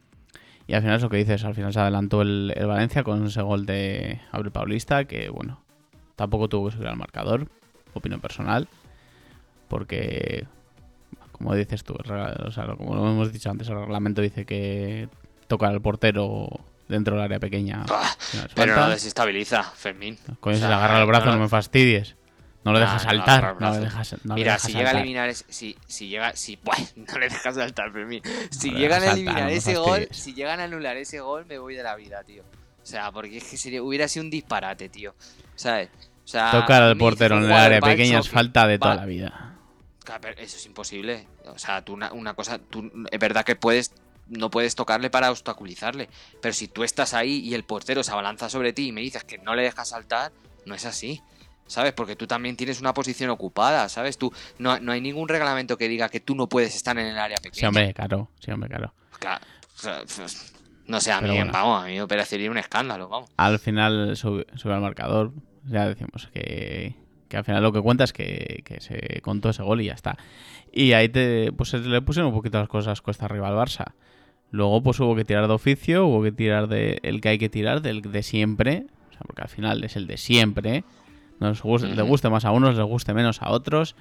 [0.68, 3.42] Y al final es lo que dices, al final se adelantó el, Valencia con ese
[3.42, 5.64] gol de Abril Paulista, que bueno,
[6.14, 7.48] tampoco tuvo que subir al marcador,
[7.92, 8.68] opinión personal,
[9.68, 10.46] porque
[11.38, 15.08] como dices tú, o sea, como lo hemos dicho antes, el reglamento dice que
[15.46, 16.48] tocar al portero
[16.88, 17.84] dentro del área pequeña.
[18.54, 20.18] pero no desestabiliza, Fermín.
[20.40, 22.16] Coño, si le agarra el brazo, no, me fastidies.
[22.64, 23.56] No lo dejas saltar.
[23.60, 26.58] No, le dejas, Mira, si llega a eliminar ese, si, si llega, si,
[26.96, 28.20] no le dejas saltar, Fermín.
[28.50, 31.84] Si llegan a eliminar ese gol, si llegan a anular ese gol, me voy de
[31.84, 32.42] la vida, tío.
[32.82, 35.14] O sea, porque es que sería, hubiera sido un disparate, tío.
[35.54, 35.88] ¿Sabes?
[36.24, 39.47] O sea, Tocar al portero en el área pequeña es falta de toda la vida.
[40.36, 41.26] Eso es imposible.
[41.46, 43.92] O sea, tú una, cosa, tú, es verdad que puedes
[44.28, 46.08] no puedes tocarle para obstaculizarle.
[46.40, 49.24] Pero si tú estás ahí y el portero se abalanza sobre ti y me dices
[49.24, 50.32] que no le dejas saltar,
[50.66, 51.22] no es así.
[51.66, 51.92] ¿Sabes?
[51.92, 54.16] Porque tú también tienes una posición ocupada, ¿sabes?
[54.16, 57.36] Tú no, hay ningún reglamento que diga que tú no puedes estar en el área
[57.36, 57.60] pequeña.
[57.60, 58.30] Sí, hombre, claro.
[58.40, 58.94] Sí, hombre, claro.
[59.80, 60.54] Pues,
[60.86, 63.30] no sé, a mí, vamos, a mí me parecería un escándalo, vamos.
[63.36, 65.32] Al final sube, sube al marcador.
[65.64, 66.94] Ya decimos que,
[67.28, 70.16] que al final lo que cuenta es que, se contó ese gol y ya está.
[70.72, 73.92] Y ahí te, pues le pusieron un poquito las cosas cuesta arriba al Barça.
[74.50, 77.48] Luego pues hubo que tirar de oficio, hubo que tirar de el que hay que
[77.48, 80.84] tirar, del de siempre, o sea, porque al final es el de siempre.
[81.38, 83.94] Nos guste, le guste más a unos, le guste menos a otros.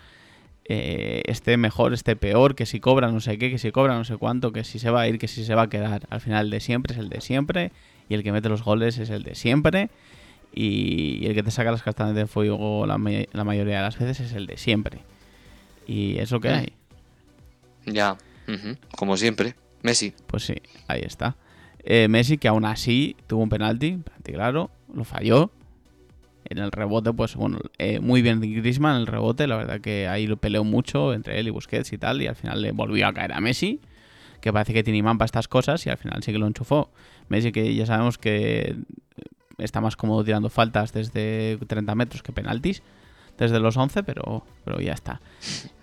[0.70, 4.04] Eh, esté mejor, esté peor, que si cobra no sé qué, que si cobra no
[4.04, 6.08] sé cuánto, que si se va a ir, que si se va a quedar.
[6.10, 7.72] Al final el de siempre es el de siempre
[8.10, 9.90] y el que mete los goles es el de siempre
[10.54, 12.98] y, el que te saca las castañas de fuego la,
[13.32, 15.02] la, mayoría de las veces es el de siempre.
[15.86, 16.74] Y es lo que hay.
[17.86, 18.18] Ya,
[18.96, 19.56] como siempre.
[19.84, 20.14] Messi.
[20.28, 20.56] Pues sí,
[20.88, 21.38] ahí está.
[21.84, 25.52] Eh, Messi que aún así tuvo un penalti, claro, lo falló.
[26.50, 30.08] En el rebote, pues bueno, eh, muy bien Griezmann en el rebote, la verdad que
[30.08, 33.06] ahí lo peleó mucho entre él y Busquets y tal, y al final le volvió
[33.06, 33.82] a caer a Messi,
[34.40, 36.90] que parece que tiene imán para estas cosas, y al final sí que lo enchufó.
[37.28, 38.78] Messi que ya sabemos que
[39.58, 42.84] está más cómodo tirando faltas desde 30 metros que penaltis,
[43.38, 45.22] desde los 11, pero, pero ya está.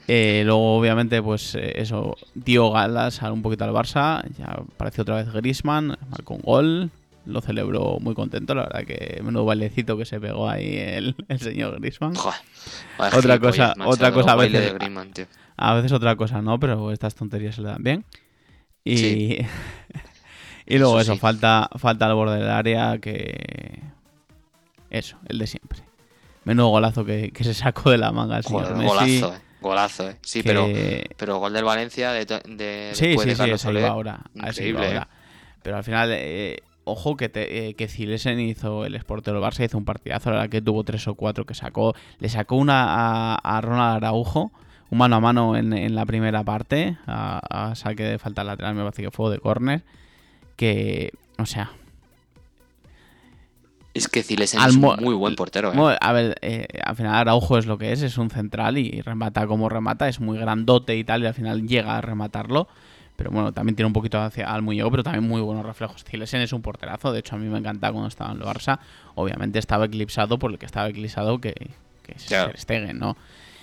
[0.07, 5.17] Eh, luego, obviamente, pues eh, eso, dio galas un poquito al Barça, ya apareció otra
[5.17, 6.91] vez Grisman, marcó un gol,
[7.27, 11.81] lo celebró muy contento, la verdad que menudo bailecito que se pegó ahí el, señor
[11.81, 12.13] Grisman.
[12.99, 14.75] otra cosa, otra cosa a veces,
[15.57, 18.05] a veces otra cosa no, pero estas tonterías se le dan bien.
[18.85, 19.39] Y
[20.67, 23.83] Y luego eso, falta, falta al borde del área que...
[24.91, 25.81] Eso, el de siempre.
[26.45, 29.39] Menudo golazo que, se sacó de la manga el señor Golazo, eh.
[29.61, 30.17] Golazo, eh.
[30.23, 30.69] Sí, pero,
[31.17, 34.21] pero gol del Valencia de, de sí, sí, iba ahora.
[34.35, 35.01] Increíble, eh.
[35.63, 39.87] Pero al final, eh, ojo que, te, que Zilesen hizo el del Barça, hizo un
[39.87, 41.95] partidazo, la verdad que tuvo tres o cuatro que sacó.
[42.19, 44.53] Le sacó una a, Ronald Araujo,
[44.91, 48.83] un mano a mano en, la primera parte, a, a, saque de falta lateral, me
[48.83, 49.83] parece que fue de córner
[50.57, 51.71] que, o sea...
[53.93, 55.73] Es que Zilesen es un muy buen portero.
[55.73, 55.97] ¿eh?
[56.01, 59.47] A ver, eh, al final Araujo es lo que es, es un central y remata
[59.47, 62.67] como remata, es muy grandote y tal, y al final llega a rematarlo.
[63.17, 66.03] Pero bueno, también tiene un poquito hacia al muñeco, pero también muy buenos reflejos.
[66.03, 68.81] Zilesen es un porterazo, de hecho a mí me encanta cuando estaba en el Barça.
[69.15, 71.55] Obviamente estaba eclipsado por el que estaba eclipsado, que,
[72.03, 73.17] que es Ter Stegen, ¿no?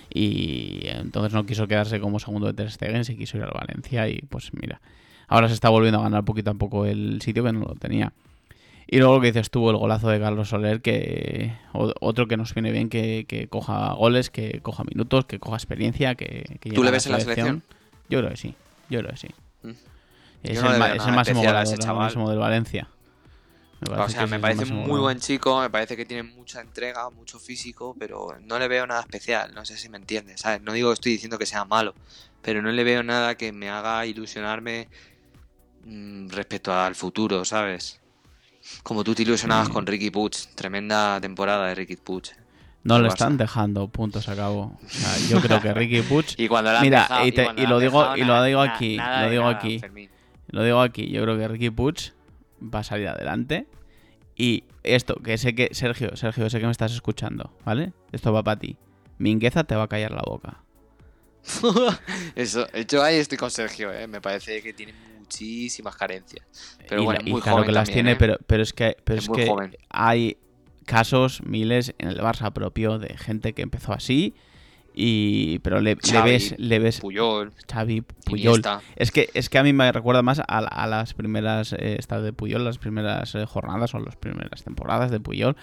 [0.08, 4.08] Y entonces no quiso quedarse como segundo de Ter Stegen, se quiso ir al Valencia
[4.08, 4.80] y pues mira,
[5.32, 8.12] ahora se está volviendo a ganar poquito a poco el sitio que no lo tenía.
[8.86, 12.52] Y luego lo que dices tú, el golazo de Carlos Soler, que otro que nos
[12.52, 16.90] viene bien que, coja goles, que coja minutos, que coja experiencia, que, que ¿Tú le
[16.90, 17.62] ves en la selección?
[18.10, 18.54] Yo creo que sí,
[18.90, 19.28] yo creo que sí.
[19.62, 19.70] Mm.
[20.42, 20.78] Es, el,
[21.14, 22.88] máximo goleador, del Valencia.
[23.88, 27.96] o sea, me parece muy buen chico, me parece que tiene mucha entrega, mucho físico,
[27.98, 30.60] pero no le veo nada especial, no sé si me entiendes, ¿sabes?
[30.60, 31.94] No digo que estoy diciendo que sea malo,
[32.42, 34.88] pero no le veo nada que me haga ilusionarme
[35.84, 38.00] Mm, respecto al futuro, ¿sabes?
[38.82, 42.30] Como tú te ilusionabas con Ricky Puch, tremenda temporada de Ricky Puch.
[42.84, 44.78] No le están dejando, puntos a cabo.
[45.28, 46.34] yo creo que Ricky Puch.
[46.38, 49.80] y cuando Mira, y, lo digo, y lo digo aquí, lo digo aquí.
[50.48, 52.10] Lo digo aquí, yo creo que Ricky Puch
[52.62, 53.66] va a salir adelante.
[54.36, 57.92] Y esto, que sé que, Sergio, Sergio, sé que me estás escuchando, ¿vale?
[58.12, 58.76] Esto va para ti.
[59.18, 60.62] Mingueza te va a callar la boca.
[62.34, 64.06] Eso, yo ahí estoy con Sergio, ¿eh?
[64.06, 64.92] me parece que tiene
[65.32, 66.46] muchísimas carencias.
[66.88, 68.16] Pero bueno, muy claro que las tiene, ¿eh?
[68.16, 69.48] pero, pero es que, pero es, que
[69.90, 70.36] hay
[70.84, 74.34] casos, miles en el Barça propio de gente que empezó así
[74.94, 78.58] Y, pero le, ves, le ves Puyol, Xavi, Puyol.
[78.58, 78.82] Iniesta.
[78.96, 82.22] Es que, es que a mí me recuerda más a, a las primeras eh, estas
[82.22, 85.56] de Puyol, las primeras eh, jornadas o las primeras temporadas de Puyol,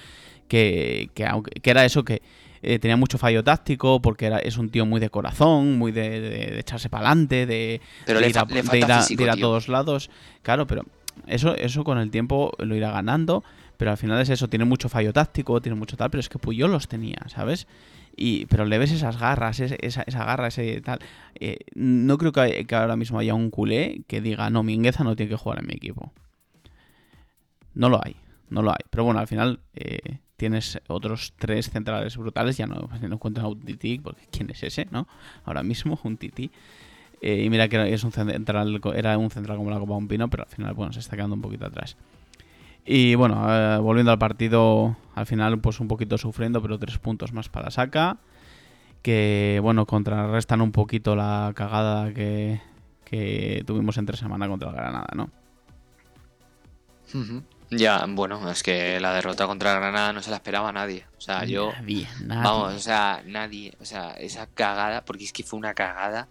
[0.48, 2.22] que, que, aunque, que era eso que
[2.62, 6.20] eh, tenía mucho fallo táctico, porque era, es un tío muy de corazón, muy de,
[6.22, 7.82] de- de echarse para adelante, de,
[8.30, 9.42] ir a, fa- le de falta ir a- físico, de ir a tío.
[9.48, 10.10] todos lados.
[10.42, 10.84] Claro, pero
[11.28, 13.44] eso, eso con el tiempo lo irá ganando,
[13.78, 16.40] pero al final es eso, tiene mucho fallo táctico, tiene mucho tal, pero es que
[16.40, 17.68] Puyol los tenía, ¿sabes?
[18.22, 21.00] Y, pero le ves esas garras, esa, esa garra, ese tal.
[21.36, 25.16] Eh, no creo que, que ahora mismo haya un culé que diga, no, Mingueza no
[25.16, 26.12] tiene que jugar en mi equipo.
[27.74, 28.16] No lo hay,
[28.50, 28.80] no lo hay.
[28.90, 33.48] Pero bueno, al final eh, tienes otros tres centrales brutales, ya no, no cuento a
[33.50, 35.06] un Titi, porque ¿quién es ese, no?
[35.44, 36.50] Ahora mismo, un Titi.
[37.22, 40.30] Eh, y mira que es un central, era un central como la Copa Un Pino,
[40.30, 41.98] pero al final, bueno, se está quedando un poquito atrás.
[42.86, 47.34] Y bueno, eh, volviendo al partido, al final, pues un poquito sufriendo, pero tres puntos
[47.34, 48.18] más para Saca.
[49.02, 52.62] Que, bueno, contrarrestan un poquito la cagada que,
[53.66, 55.30] tuvimos entre semana contra el Granada, ¿no?
[57.14, 57.44] Ujú.
[57.72, 61.06] Ya, bueno, es que la derrota contra Granada no se la esperaba a nadie.
[61.18, 61.72] O sea, yo.
[61.74, 62.44] Nadie, nadie.
[62.44, 63.74] Vamos, o sea, nadie.
[63.80, 66.28] O sea, esa cagada, porque es que fue una cagada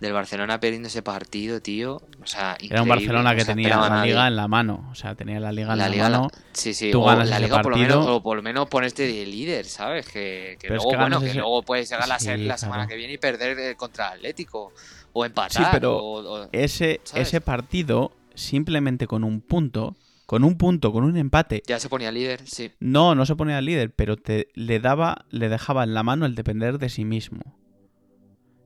[0.00, 1.96] del Barcelona perdiendo ese partido, tío.
[2.22, 4.12] O sea, Era un Barcelona no que se tenía la nadie.
[4.12, 4.88] liga en la mano.
[4.90, 6.30] O sea, tenía la liga en La la, liga, la- mano.
[6.52, 8.66] sí, sí, tú o ganas la ese liga por lo, menos, o por lo menos
[8.70, 10.06] ponerte de líder, ¿sabes?
[10.08, 12.84] Que, que luego, que bueno, que ese- luego puedes llegar a ser Sí, la semana
[12.84, 12.88] claro.
[12.88, 14.72] que viene y perder eh, contra Atlético.
[15.12, 15.64] O empatar.
[15.64, 17.28] Sí, pero o- o- Ese, ¿sabes?
[17.28, 19.96] ese partido, simplemente con un punto,
[20.30, 22.70] con un punto, con un empate, Ya se ponía líder, sí.
[22.78, 26.36] no, no se ponía líder, pero te, le daba, le dejaba en la mano el
[26.36, 27.40] depender de sí mismo.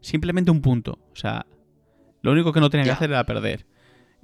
[0.03, 0.99] Simplemente un punto.
[1.13, 1.47] O sea,
[2.21, 2.91] lo único que no tenía Ya.
[2.93, 3.65] que hacer era perder.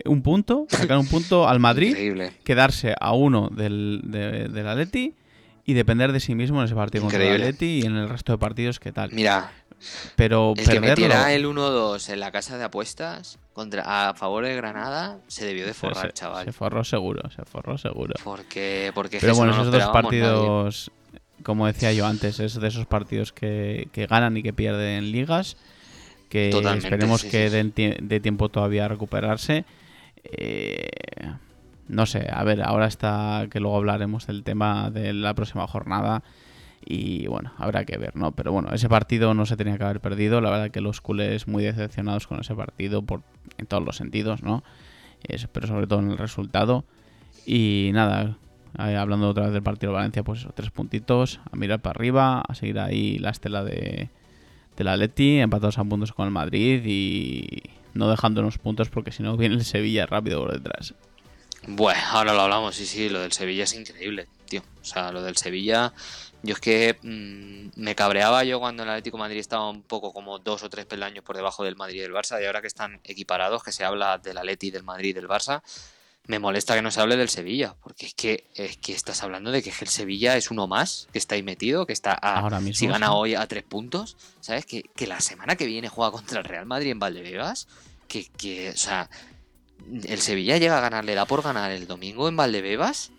[0.05, 2.33] Un punto, sacar un punto al Madrid, Increíble.
[2.45, 5.15] quedarse a uno del, de- del Atleti
[5.65, 7.41] y depender de sí mismo en ese partido contra el.
[7.41, 9.13] Atleti y en el resto de partidos que tal.
[9.13, 9.51] Mira,
[10.17, 10.89] Pero el que perderlo...
[10.89, 15.67] metiera el 1-2 en la casa de apuestas contra a favor de Granada se debió
[15.67, 16.45] de forrar, se, chaval.
[16.45, 18.15] se forró seguro, se forró seguro.
[18.25, 19.93] Porque, porque Pero bueno, no esos dos nadie.
[19.93, 20.91] partidos,
[21.43, 25.57] como decía yo antes, es de esos partidos que, que ganan y que pierden ligas,
[26.29, 29.65] que Totalmente, esperemos sí, que sí, den tie- dé tiempo todavía a recuperarse.
[30.25, 30.89] Eh,
[31.89, 36.23] no sé, a ver, ahora está que luego hablaremos del tema de la próxima jornada
[36.85, 38.33] y bueno, habrá que ver, ¿no?
[38.33, 41.47] Pero bueno, ese partido no se tenía que haber perdido, la verdad que los culés
[41.47, 43.23] muy decepcionados con ese partido por
[43.59, 44.63] en todos los sentidos, ¿no?
[45.53, 46.85] Pero sobre todo en el resultado.
[47.45, 48.39] Y nada,
[48.77, 52.55] hablando otra vez del partido de Valencia, pues tres puntitos, a mirar para arriba, a
[52.55, 54.09] seguir ahí la estela de,
[54.77, 57.63] del Atleti, empatados a puntos con el Madrid y
[57.95, 60.95] no dejándonos puntos porque si no viene el Sevilla rápido por detrás.
[61.67, 64.63] Bueno, ahora lo hablamos, sí, sí, lo del Sevilla es increíble, tío.
[64.81, 65.93] O sea, lo del Sevilla,
[66.43, 70.13] yo es que mm, me cabreaba yo cuando el Atlético de Madrid estaba un poco
[70.13, 72.67] como dos o tres peldaños por debajo del Madrid y del Barça, y ahora que
[72.67, 75.63] están equiparados, que se habla del Atleti, del Madrid y del Barça,
[76.27, 79.51] me molesta que no se hable del Sevilla, porque es que, es que estás hablando
[79.51, 82.61] de que el Sevilla es uno más, que está ahí metido, que está a, Ahora
[82.61, 83.13] mismo, si gana sí.
[83.15, 84.65] hoy a tres puntos, ¿sabes?
[84.65, 87.69] Que, que la semana que viene juega contra el Real Madrid en Valdebebas,
[88.07, 89.11] que, que, o sea,
[90.05, 93.13] el Sevilla llega a ganar, le da por ganar el domingo en Valdebebas.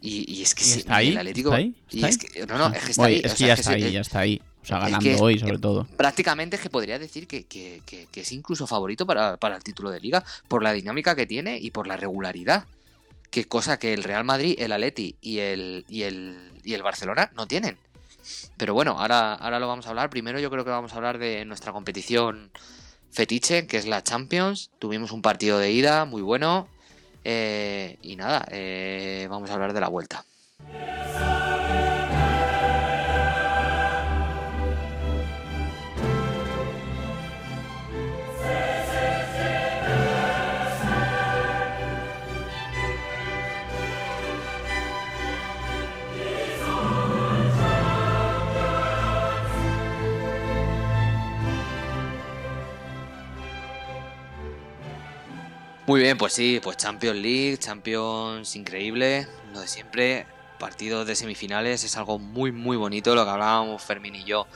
[0.00, 1.08] Y, y es que ¿Y sí, está ahí?
[1.08, 1.48] el Atlético.
[1.50, 1.74] ¿Está ahí?
[1.90, 2.28] y ¿Está es ahí?
[2.28, 3.20] que- no, no, es que está Oye, ahí.
[3.24, 4.42] es que ya es está que ahí, ya está ahí.
[4.62, 5.86] O sea, es ganando que hoy sobre todo.
[5.96, 9.62] Prácticamente es que podría decir que, que- que- que es incluso favorito para, para el
[9.64, 12.66] título de liga por la dinámica que tiene y por la regularidad.
[13.30, 17.30] Que cosa que el Real Madrid, el Atleti y el, y el, y el Barcelona
[17.34, 17.76] no tienen.
[18.56, 20.10] Pero bueno, ahora, ahora lo vamos a hablar.
[20.10, 22.50] Primero yo creo que vamos a hablar de nuestra competición
[23.10, 24.70] fetiche, que es la Champions.
[24.78, 26.68] Tuvimos un partido de ida muy bueno.
[27.24, 30.24] Eh, y nada, eh, vamos a hablar de la vuelta.
[55.88, 60.26] Muy bien, pues sí, pues Champions League, Champions increíble, lo de siempre,
[60.58, 64.46] partidos de semifinales, es algo muy muy bonito, lo que hablábamos Fermín y yo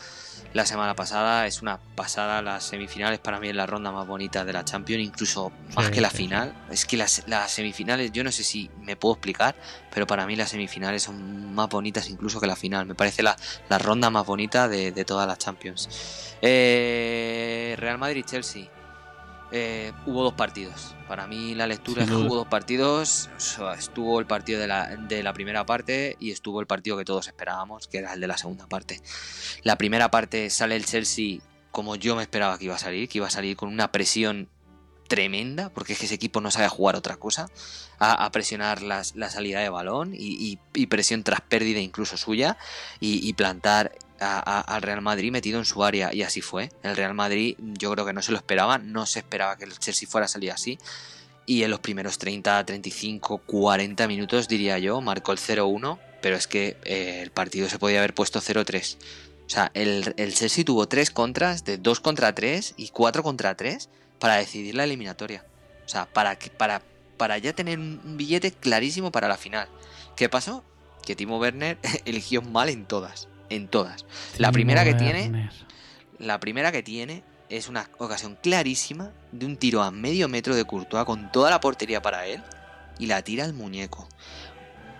[0.52, 4.44] la semana pasada, es una pasada, las semifinales para mí es la ronda más bonita
[4.44, 8.12] de la Champions, incluso más Sí, que la sí, final, es que las, las semifinales,
[8.12, 9.56] yo no sé si me puedo explicar,
[9.90, 13.34] pero para mí las semifinales son más bonitas incluso que la final, me parece la,
[13.70, 16.36] la ronda más bonita de, de todas las Champions.
[16.42, 18.81] Eh, Real Madrid-Chelsea.
[19.52, 20.96] Eh, hubo dos partidos.
[21.06, 23.28] Para mí la lectura es que hubo dos partidos.
[23.78, 27.26] estuvo el partido de la, de la, primera parte y estuvo el partido que todos
[27.28, 29.00] esperábamos, que era el de la segunda parte.
[29.62, 33.18] La primera parte sale el Chelsea como yo me esperaba que iba a salir, que
[33.18, 34.48] iba a salir con una presión
[35.08, 37.48] tremenda, porque es que ese equipo no sabe jugar otra cosa,
[37.98, 42.56] a, presionar la salida de balón y, presión tras pérdida incluso suya
[43.00, 46.70] y, plantar al Real Madrid metido en su área y así fue.
[46.82, 49.78] El Real Madrid yo creo que no se lo esperaba, no se esperaba que el
[49.78, 50.78] Chelsea fuera a salir así
[51.46, 56.46] y en los primeros 30, 35, 40 minutos diría yo marcó el 0-1, pero es
[56.46, 58.96] que eh, el partido se podía haber puesto 0-3.
[59.46, 63.56] O sea, el, el Chelsea tuvo 3 contras de 2 contra 3 y 4 contra
[63.56, 65.44] 3 para decidir la eliminatoria.
[65.84, 66.82] O sea, para, para,
[67.16, 69.68] para ya tener un billete clarísimo para la final.
[70.16, 70.64] ¿Qué pasó?
[71.04, 73.28] Que Timo Werner eligió mal en todas.
[73.54, 74.06] En todas.
[74.38, 75.50] la primera que tiene.
[76.18, 80.64] La primera que tiene es una ocasión clarísima de un tiro a medio metro de
[80.64, 82.42] Courtois con toda la portería para él
[82.98, 84.08] y la tira al muñeco.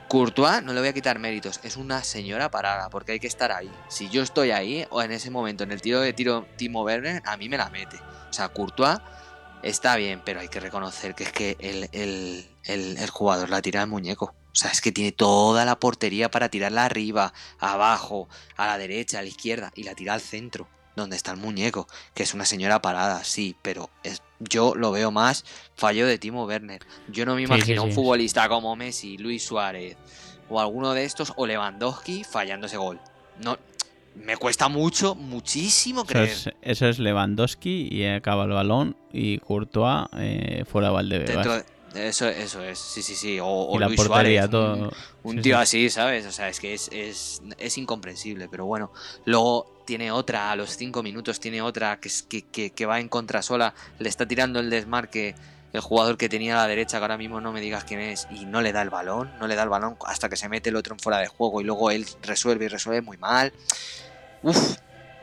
[0.08, 3.52] Courtois no le voy a quitar méritos, es una señora parada porque hay que estar
[3.52, 3.70] ahí.
[3.88, 7.22] Si yo estoy ahí o en ese momento en el tiro de tiro Timo Werner,
[7.24, 7.96] a mí me la mete.
[8.28, 8.98] O sea, Courtois
[9.62, 14.34] está bien, pero hay que reconocer que es que el, jugador la tira al muñeco.
[14.52, 19.18] O sea, es que tiene toda la portería para tirarla arriba, abajo, a la derecha,
[19.18, 22.44] a la izquierda y la tira al centro, donde está el muñeco, que es una
[22.44, 26.82] señora parada, sí, pero es, yo lo veo más fallo de Timo Werner.
[27.08, 29.96] Yo no me imagino un futbolista como Messi, Luis Suárez
[30.48, 33.00] o alguno de estos o Lewandowski fallando ese gol.
[33.42, 33.56] No,
[34.14, 36.54] me cuesta mucho, muchísimo creer.
[36.60, 41.64] Eso es, Lewandowski y acaba el balón y Courtois eh, fuera de Valdebebas.
[41.94, 43.38] Eso, eso es, sí, sí, sí.
[43.40, 44.48] O, Luis Suárez,
[45.22, 46.26] un, tío así, ¿sabes?
[46.26, 48.92] O sea, es que es, es, es, incomprensible, pero bueno.
[49.24, 53.08] Luego tiene otra, a los cinco minutos tiene otra que, que, que, que va en
[53.08, 55.34] contra sola, le está tirando el desmarque
[55.72, 58.28] el jugador que tenía a la derecha, que ahora mismo no me digas quién es,
[58.30, 60.70] y no le da el balón, no le da el balón hasta que se mete
[60.70, 63.52] el otro en fuera de juego y luego él resuelve y resuelve muy mal.
[64.42, 64.76] Uf,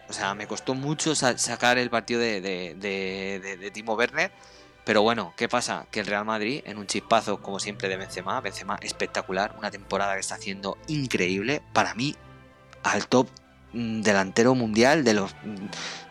[0.09, 4.31] o sea, me costó mucho sacar el partido de, de, Timo Werner.
[4.89, 5.85] Pero bueno, ¿qué pasa?
[5.91, 10.15] Que el Real Madrid, en un chispazo como siempre de Benzema, Benzema espectacular, una temporada
[10.15, 12.15] que está haciendo increíble, para mí
[12.81, 13.27] al top
[13.73, 15.67] delantero mundial de los mm,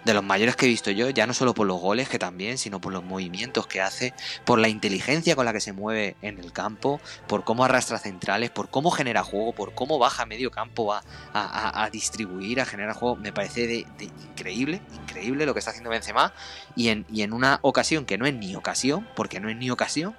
[0.08, 2.56] de los mayores que he visto yo, ya no solo por los goles que también,
[2.56, 4.14] sino por los movimientos que hace,
[4.46, 8.48] por la inteligencia con la que se mueve en el campo, por cómo arrastra centrales,
[8.50, 11.02] por cómo genera juego, por cómo baja medio campo a,
[11.34, 13.16] a, distribuir, a generar juego.
[13.16, 13.86] Me parece de,
[14.30, 16.32] increíble, increíble lo que está haciendo Benzema.
[16.74, 19.70] Y en, y en una ocasión que no es ni ocasión, porque no es ni
[19.70, 20.16] ocasión,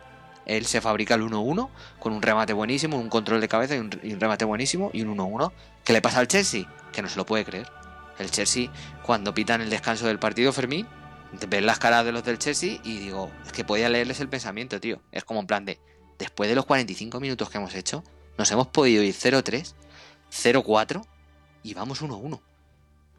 [0.50, 3.92] él se fabrica el 1-1 con un remate buenísimo, un control de cabeza y un,
[4.20, 5.52] remate buenísimo y un 1-1.
[5.84, 6.66] ¿Qué le pasa al Chelsea?
[6.92, 7.68] Que no se lo puede creer.
[8.18, 8.72] El Chelsea,
[9.04, 10.88] cuando pitan el descanso del partido, Fermín,
[11.48, 14.80] ven las caras de los del Chelsea y digo, es que podía leerles el pensamiento,
[14.80, 15.00] tío.
[15.12, 15.80] Es como en plan de,
[16.18, 18.04] después de los 45 minutos que hemos hecho,
[18.38, 19.74] nos hemos podido ir 0-3,
[20.32, 21.06] 0-4
[21.64, 22.42] y vamos 1-1.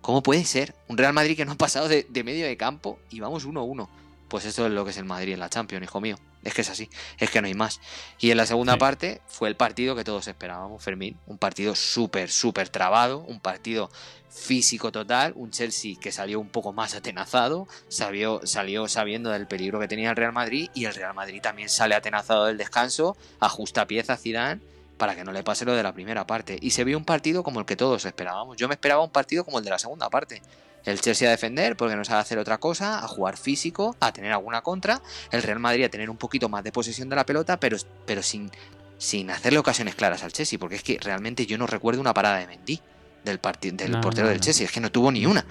[0.01, 0.75] ¿Cómo puede ser?
[0.88, 3.88] Un Real Madrid que no ha pasado de, medio de campo y vamos 1-1.
[4.29, 6.16] Pues eso es lo que es el Madrid en la Champions, hijo mío.
[6.42, 7.81] Es que es así, es que no hay más.
[8.18, 11.18] Y en la segunda parte fue el partido que todos esperábamos, Fermín.
[11.26, 13.90] Un partido súper, súper trabado, un partido
[14.31, 19.81] físico total, un Chelsea que salió un poco más atenazado, salió, salió sabiendo del peligro
[19.81, 23.87] que tenía el Real Madrid y el Real Madrid también sale atenazado del descanso, ajusta
[23.87, 24.62] pieza a Zidane
[24.96, 26.59] para que no le pase lo de la primera parte.
[26.61, 28.57] Y se vio un partido como el que todos esperábamos.
[28.57, 30.42] Yo me esperaba un partido como el de la segunda parte.
[30.85, 34.33] El Chelsea a defender porque no sabe hacer otra cosa, a jugar físico, a tener
[34.33, 35.03] alguna contra.
[35.31, 38.23] El Real Madrid a tener un poquito más de posesión de la pelota, pero, pero
[38.23, 38.51] sin,
[38.99, 42.38] sin hacerle ocasiones claras al Chelsea, porque es que realmente yo no recuerdo una parada
[42.38, 42.81] de Mendy
[43.25, 45.45] del, del portero del Chelsea, es que no tuvo ni una.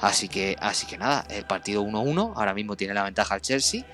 [0.00, 3.84] Así que, así que nada, el partido 1-1, ahora mismo tiene la ventaja el Chelsea,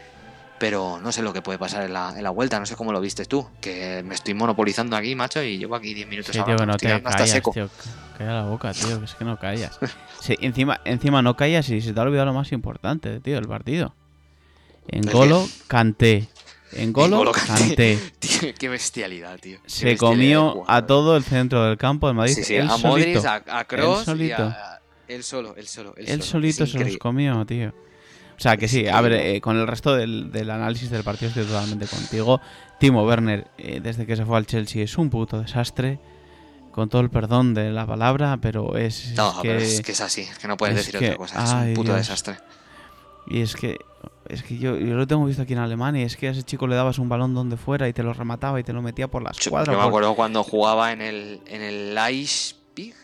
[0.58, 2.92] pero no sé lo que puede pasar en la, en la, vuelta, no sé cómo
[2.92, 6.38] lo viste tú, que me estoy monopolizando aquí, macho, y llevo aquí 10 minutos sí,
[6.38, 7.52] no te callas, seco.
[7.52, 7.68] Tío,
[8.16, 9.78] calla la boca, tío, que es que no callas.
[10.20, 13.48] sí, encima, encima no callas y se te ha olvidado lo más importante, tío, del
[13.48, 13.94] partido.
[14.88, 16.28] En Golo, canté.
[16.72, 17.98] En Golo, canté.
[18.58, 19.58] qué bestialidad, tío.
[19.66, 22.34] se comió a todo el centro del campo de Madrid.
[22.34, 25.94] Sí, sí, a Modric, a, Kroos y a, él solo, él solo.
[25.96, 27.74] Él, solito se los comió, tío.
[28.36, 31.44] O sea, que sí, a ver, eh, con el resto del, análisis del partido estoy
[31.44, 32.40] totalmente contigo.
[32.80, 35.98] Timo Werner, eh, desde que se fue al Chelsea, es un puto desastre.
[36.72, 39.14] Con todo el perdón de la palabra, pero es.
[39.14, 41.44] No, que, pero es que es así, es que no puedes decir otra cosa.
[41.44, 42.36] Es un puto desastre.
[43.28, 43.78] Y es que
[44.28, 46.42] es que yo, yo, lo tengo visto aquí en Alemania y es que a ese
[46.42, 49.08] chico le dabas un balón donde fuera y te lo remataba y te lo metía
[49.08, 49.74] por las cuadras.
[49.74, 52.94] Yo me acuerdo cuando jugaba en el, en el Leipzig,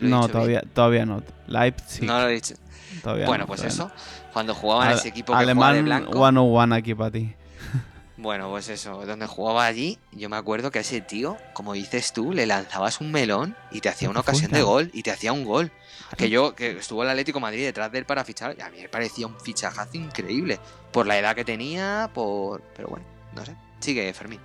[0.00, 1.22] no, todavía, todavía no.
[1.46, 2.04] Leipzig.
[2.04, 2.54] No lo he dicho.
[3.02, 3.90] Todavía bueno, no, pues eso.
[4.32, 6.12] Cuando jugaba en ese equipo que Alemán jugaba de blanco.
[6.12, 7.34] 101 aquí para ti.
[8.20, 12.12] Bueno, pues eso, donde jugaba allí, yo me acuerdo que a ese tío, como dices
[12.12, 15.32] tú, le lanzabas un melón y te hacía una ocasión de gol y te hacía
[15.32, 15.70] un gol.
[16.16, 18.70] Que yo, que estuvo el Atlético de Madrid detrás de él para fichar, y a
[18.70, 20.58] mí me parecía un fichajazo increíble.
[20.90, 22.60] Por la edad que tenía, por.
[22.74, 23.54] Pero bueno, no sé.
[23.78, 24.40] Sigue, Fermín.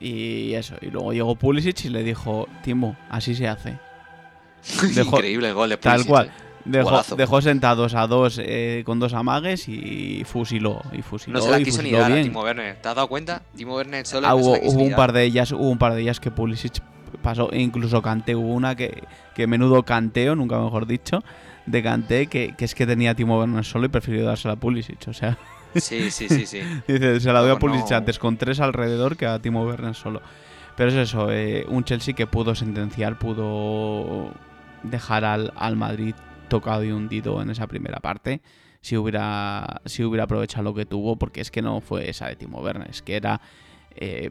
[0.00, 3.78] Y eso, y luego llegó Pulisic y le dijo, Timo, así se hace.
[4.94, 6.32] Dejó- Increíble el gol de tal Pulisic, cual.
[6.64, 10.82] Dejó, sentados a dos eh, con dos amagues y fusiló.
[10.92, 12.24] Y fusiló No se la quiso ni dar a bien.
[12.26, 12.76] Timo Werner.
[12.80, 13.42] ¿Te has dado cuenta?
[13.56, 16.30] Timo Werner solo Ah, hubo, un par de ellas, hubo un par de ellas que
[16.30, 16.82] Pulisic
[17.22, 19.02] pasó, e incluso Kanté, hubo una que,
[19.34, 21.22] que menudo canteo, nunca mejor dicho,
[21.66, 24.56] de Kanté, que, que es que tenía a Timo Werner solo y prefirió dársela a
[24.56, 25.08] Pulisic.
[25.08, 25.38] O sea,
[25.74, 26.60] Sí, sí, sí, sí.
[26.88, 27.96] dice, se la doy a No, Pulisic no.
[27.98, 30.20] antes con tres alrededor que a Timo Werner solo.
[30.76, 34.30] Pero es eso, eh, un Chelsea que pudo sentenciar, pudo
[34.82, 36.14] dejar al, al Madrid
[36.48, 38.40] tocado y hundido en esa primera parte.
[38.80, 42.36] Si hubiera, si hubiera aprovechado lo que tuvo, porque es que no fue esa de
[42.36, 43.40] Timo Werner, es que era,
[43.96, 44.30] eh,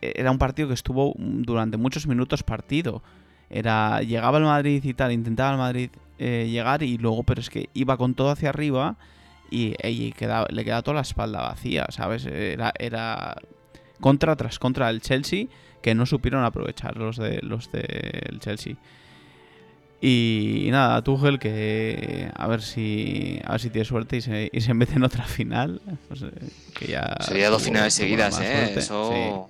[0.00, 3.02] era un partido que estuvo durante muchos minutos partido.
[3.50, 7.50] Era, llegaba el Madrid y tal, intentaba el Madrid eh, llegar y luego, pero es
[7.50, 8.96] que iba con todo hacia arriba
[9.50, 12.24] y, y quedaba- le quedaba toda la espalda vacía, ¿sabes?
[12.24, 13.36] Era, era
[14.00, 15.46] contra tras contra del Chelsea
[15.82, 18.76] que no supieron aprovechar los de los del Chelsea.
[20.04, 24.60] Y, nada, Tuchel que a ver si a ver si tiene suerte y se, y
[24.60, 25.80] se mete en otra final.
[26.08, 26.24] Pues,
[26.74, 28.64] que ya Sería dos finales seguidas, ¿eh?
[28.64, 28.80] suerte.
[28.80, 29.48] Eso.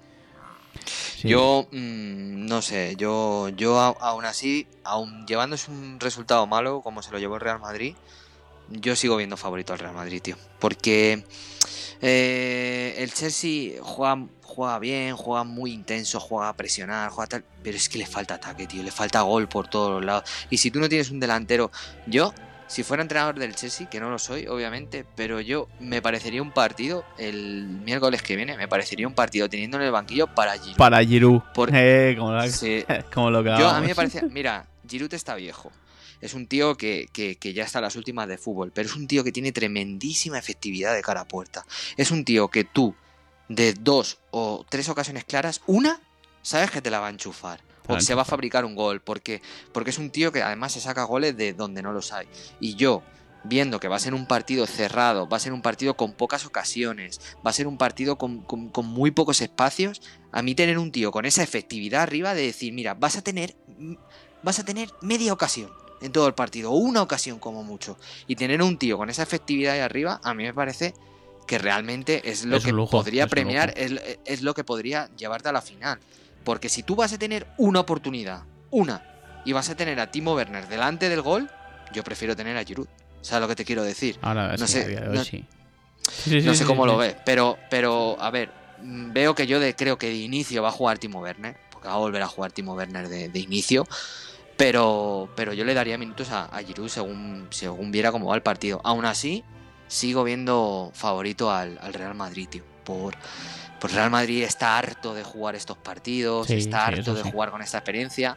[0.85, 1.29] Sí, sí.
[1.29, 7.13] Yo, mm, no sé, yo, yo aún así, aún llevándose un resultado malo, como se
[7.13, 7.95] lo llevó el Real Madrid,
[8.81, 10.37] yo sigo viendo favorito al Real Madrid, tío.
[10.59, 11.25] Porque
[12.01, 17.77] eh, el Chelsea juega, juega bien, juega muy intenso, juega a presionar, juega tal, pero
[17.77, 20.25] es que le falta ataque, tío, le falta gol por todos los lados.
[20.51, 21.71] Y si tú no tienes un delantero,
[22.07, 22.35] yo,
[22.67, 26.53] si fuera entrenador del Chelsea, que no lo soy, obviamente, pero yo me parecería un
[26.53, 30.77] partido, el miércoles que viene, me parecería un partido teniendo en el banquillo para Giroud.
[30.77, 31.43] para Giroud.
[31.75, 35.35] Eh, como, la- Sí, como lo que yo a mí me parece, mira, Giroud está
[35.35, 35.71] viejo.
[36.23, 38.97] Es un tío que, que- que ya está a las últimas de fútbol, pero es
[38.97, 41.67] un tío que tiene tremendísima efectividad de cara a puerta.
[41.99, 42.95] Es un tío que tú,
[43.49, 46.01] de dos o tres ocasiones claras, una,
[46.41, 47.61] sabes que te la va a enchufar.
[47.89, 49.43] O a se va a fabricar un gol, porque,
[49.73, 52.29] porque es un tío que además se saca goles de donde no los hay.
[52.61, 53.03] Y yo,
[53.43, 56.47] viendo que va a ser un partido cerrado, va a ser un partido con pocas
[56.47, 60.01] ocasiones, va a ser un partido con, con- con muy pocos espacios,
[60.31, 63.57] a mí tener un tío con esa efectividad arriba de decir, mira, vas a tener,
[64.45, 65.73] vas a tener media ocasión
[66.03, 67.97] en todo el partido, una ocasión como mucho,
[68.27, 70.95] y tener un tío con esa efectividad ahí arriba, a mí me parece
[71.47, 73.93] que realmente es lo Es que lujo, podría es premiar, es,
[74.25, 75.99] es lo que podría llevarte a la final.
[76.45, 79.03] Porque si tú vas a tener una oportunidad, una,
[79.45, 81.51] y vas a tener a Timo Werner delante del gol,
[81.93, 82.87] yo prefiero tener a Giroud.
[83.21, 84.19] ¿Sabes lo que te quiero decir?
[84.23, 85.45] Ahora no sí, sé, hoy no- sí.
[86.45, 90.09] No sé cómo lo ves, pero, pero a ver, veo que yo de, creo que
[90.09, 93.09] de inicio va a jugar Timo Werner, porque va a volver a jugar Timo Werner
[93.09, 93.87] de, de inicio,
[94.57, 98.43] pero, pero yo le daría minutos a, a Giroud según, según viera cómo va el
[98.43, 98.81] partido.
[98.85, 99.45] Aún así,
[99.89, 103.15] sigo viendo favorito al, al Real Madrid, tío, por...
[103.81, 107.33] Por Real Madrid está harto de jugar estos partidos, Sí, está sí, harto de sí.
[107.33, 108.37] jugar con esta experiencia.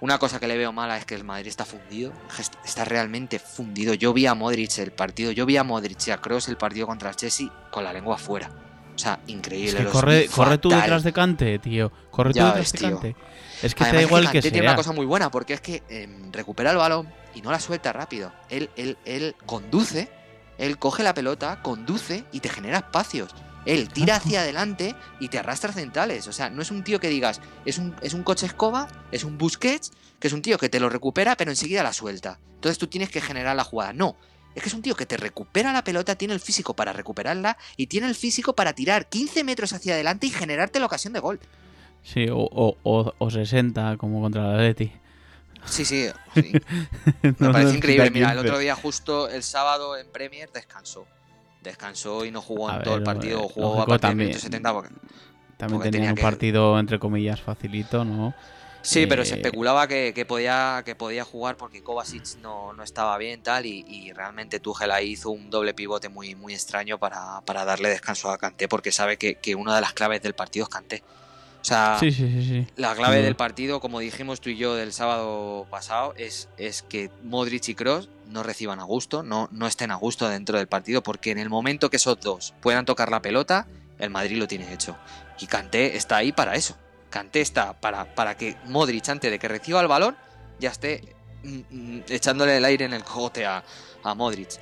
[0.00, 3.38] Una cosa que le veo mala es que el Madrid está fundido, est- está realmente
[3.38, 3.94] fundido.
[3.94, 6.88] Yo vi a Modric el partido, yo vi a Modric y a Kroos el partido
[6.88, 8.50] contra el Chelsea con la lengua afuera.
[8.94, 9.70] O sea, increíble.
[9.70, 11.90] Es que los corre, tú detrás de Cante, tío.
[12.10, 12.78] Corre tú detrás ves, de.
[12.78, 13.16] Cante.
[13.62, 14.70] Es que Además, da es igual que que, Kanté tiene sea.
[14.72, 17.92] una cosa muy buena porque es que em, recupera el balón y no la suelta
[17.92, 18.32] rápido.
[18.50, 20.10] Él, él, él conduce,
[20.58, 23.34] él coge la pelota, conduce y te genera espacios.
[23.64, 26.26] Él tira hacia adelante y te arrastra centrales.
[26.26, 29.22] O sea, no es un tío que digas, es un, es un coche escoba, es
[29.24, 32.38] un Busquets, que es un tío que te lo recupera pero enseguida la suelta.
[32.54, 33.92] Entonces tú tienes que generar la jugada.
[33.92, 34.16] No,
[34.54, 37.56] es que es un tío que te recupera la pelota, tiene el físico para recuperarla
[37.76, 41.20] y tiene el físico para tirar 15 metros hacia adelante y generarte la ocasión de
[41.20, 41.40] gol.
[42.02, 44.92] Sí, o, o, o, o 60 como contra el Atleti.
[45.64, 46.52] Sí, sí, sí.
[47.38, 48.10] No Me parece increíble.
[48.10, 48.48] Mira, el 15.
[48.48, 51.06] otro día, justo el sábado en Premier, descansó.
[51.62, 53.48] Descansó y no jugó A en todo el partido.
[53.48, 54.28] Jugó a partir también.
[54.30, 54.72] minuto 70.
[54.72, 54.88] Porque...
[55.56, 58.34] También porque tenía un que- partido, entre comillas, facilito, ¿no?
[58.82, 62.82] Sí, pero se Eh, especulaba que, que podía, que podía jugar porque Kovacic no, no
[62.82, 66.98] estaba bien tal y, y realmente Tuchel ahí hizo un doble pivote muy, muy extraño
[66.98, 70.34] para, para darle descanso a Kanté porque sabe que, que una de las claves del
[70.34, 71.02] partido es Kanté.
[71.60, 72.66] O sea, Sí, sí, sí, sí.
[72.74, 77.08] La clave del partido, como dijimos tú y yo del sábado pasado, es, es que
[77.22, 81.04] Modric y Kroos no reciban a gusto, no, no estén a gusto dentro del partido,
[81.04, 83.68] porque en el momento que esos dos puedan tocar la pelota,
[84.00, 84.96] el Madrid lo tiene hecho.
[85.38, 86.76] Y Kanté está ahí para eso.
[87.12, 90.16] Kanté está para, para que Modric, antes de que reciba el balón,
[90.58, 93.62] ya esté mm, mm, echándole el aire en el cogote a,
[94.02, 94.58] a Modric.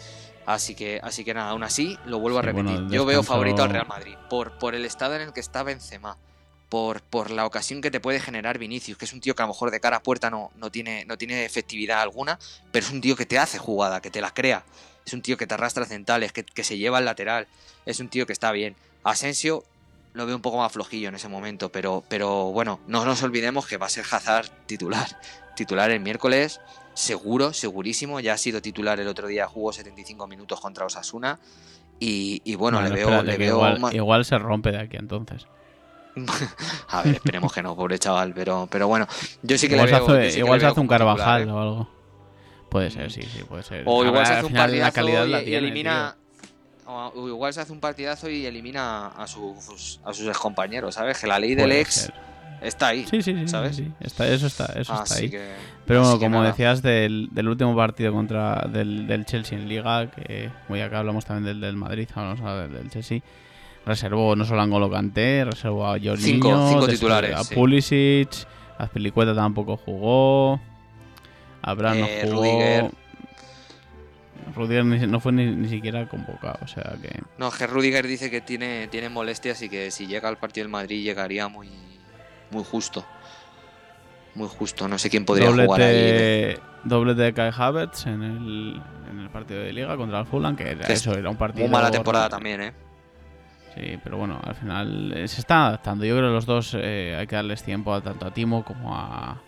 [0.47, 2.73] Así que, así que nada, aún así lo vuelvo a repetir.
[2.73, 5.63] bueno, Yo veo favorito al Real Madrid por, por el estado en el que está
[5.63, 6.17] Benzema,
[6.69, 9.47] por, por la ocasión que te puede generar Vinicius, que es un tío que a
[9.47, 12.39] lo mejor de cara a puerta no, no, tiene, no tiene efectividad alguna,
[12.73, 14.65] pero es un tío que te hace jugada, que te la crea.
[15.07, 17.47] Es un tío que te arrastra centrales, que, que se lleva al lateral.
[17.87, 18.77] Es un tío que está bien.
[19.05, 19.65] Asensio
[20.13, 23.67] lo veo un poco más flojillo en ese momento, pero, pero bueno, no nos olvidemos
[23.67, 25.07] que va a ser Hazard titular.
[25.57, 26.61] Titular el miércoles,
[26.95, 28.19] seguro, segurísimo.
[28.21, 31.39] Ya ha sido titular el otro día, jugó 75 minutos contra Osasuna.
[31.99, 34.97] Y, y bueno, le veo, espérate, le veo igual, más- igual se rompe de aquí
[34.97, 35.47] entonces.
[36.89, 39.07] A ver, esperemos que no, pobre chaval, pero, pero bueno,
[39.43, 40.09] yo sí que igual le veo.
[40.09, 41.51] hace, sí igual le se veo hace un titular, Carvajal ¿eh?
[41.53, 41.89] o algo.
[42.71, 43.83] Puede ser, sí, sí, puede ser.
[43.85, 46.17] O igual ver, se hace un final la calidad y, la tiene, elimina.
[47.15, 51.19] Igual se hace un partidazo y elimina a sus, a sus excompañeros, ¿sabes?
[51.21, 52.15] Que la ley del Puede ex ser.
[52.63, 53.07] está ahí.
[53.11, 53.77] Sí, sí, sí, ¿sabes?
[53.77, 53.93] sí, sí.
[54.01, 55.31] Está, eso está, eso está ahí.
[55.31, 55.51] que.
[55.87, 60.51] Pero bueno, como decías del, del último partido contra del, del Chelsea en Liga, que
[60.69, 63.21] hoy acá hablamos también del del Madrid, hablamos ahora del, del Chelsea,
[63.87, 67.55] reservó no solo a N'Golo Kanté, reservó a Jorginho, Cinco- cinco titulares, a sí.
[67.55, 68.29] Pulisic,
[68.79, 70.61] a Pelicueta tampoco jugó,
[71.67, 72.91] Eh, no jugó, Rudiger.
[74.55, 78.31] Rudiger ni- no fue ni, ni siquiera convocado, o sea que No, que Rudiger dice
[78.31, 81.69] que tiene, tiene molestias y que si llega al partido del Madrid llegaría muy,
[82.51, 83.05] muy justo.
[84.35, 84.87] Muy justo.
[84.89, 86.13] No sé quién podría jugar ahí.
[86.13, 90.55] doblete, doblete de Kai Havertz en el, en el partido de Liga contra el Fulham,
[90.57, 91.65] que era es eso, era un partido...
[91.67, 92.73] Muy mala temporada también, ¿eh?
[93.75, 96.05] Sí, pero bueno, al final eh, se está adaptando.
[96.05, 98.97] Yo creo que los dos eh, hay que darles tiempo a- tanto a Timo como
[98.97, 99.41] a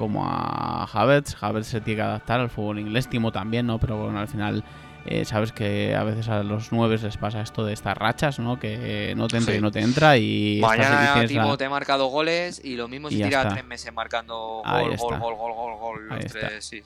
[0.00, 1.36] como a Havertz.
[1.40, 3.78] Havertz se tiene que adaptar al fútbol inglés, Timo también, ¿no?
[3.78, 4.64] Pero bueno, al final
[5.06, 8.58] eh, sabes que a veces a los nueve les pasa esto de estas rachas, ¿no?
[8.58, 9.58] Que no te entra Sí.
[9.58, 13.10] y no te entra y Mañana Timo la- te marca dos goles y lo mismo
[13.10, 13.52] ya tira está.
[13.54, 16.38] tres meses marcando gol, gol, gol, gol, gol, gol, los Ahí está.
[16.48, 16.82] tres, sí.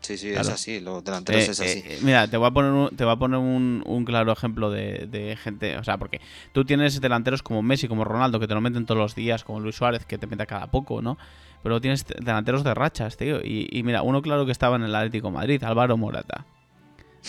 [0.00, 0.42] Sí, sí, Claro.
[0.42, 1.82] es así, los delanteros Eh, es así.
[1.84, 4.70] eh, mira, te voy a poner un, te voy a poner un, un claro ejemplo
[4.70, 6.20] de, de gente, o sea, porque
[6.52, 9.58] tú tienes delanteros como Messi, como Ronaldo, que te lo meten todos los días, como
[9.58, 11.18] Luis Suárez, que te mete cada poco, ¿no?
[11.62, 13.38] Pero tienes te- delanteros de rachas, tío.
[13.42, 16.44] Y, y mira, uno claro que estaba en el Atlético de Madrid, Álvaro Morata.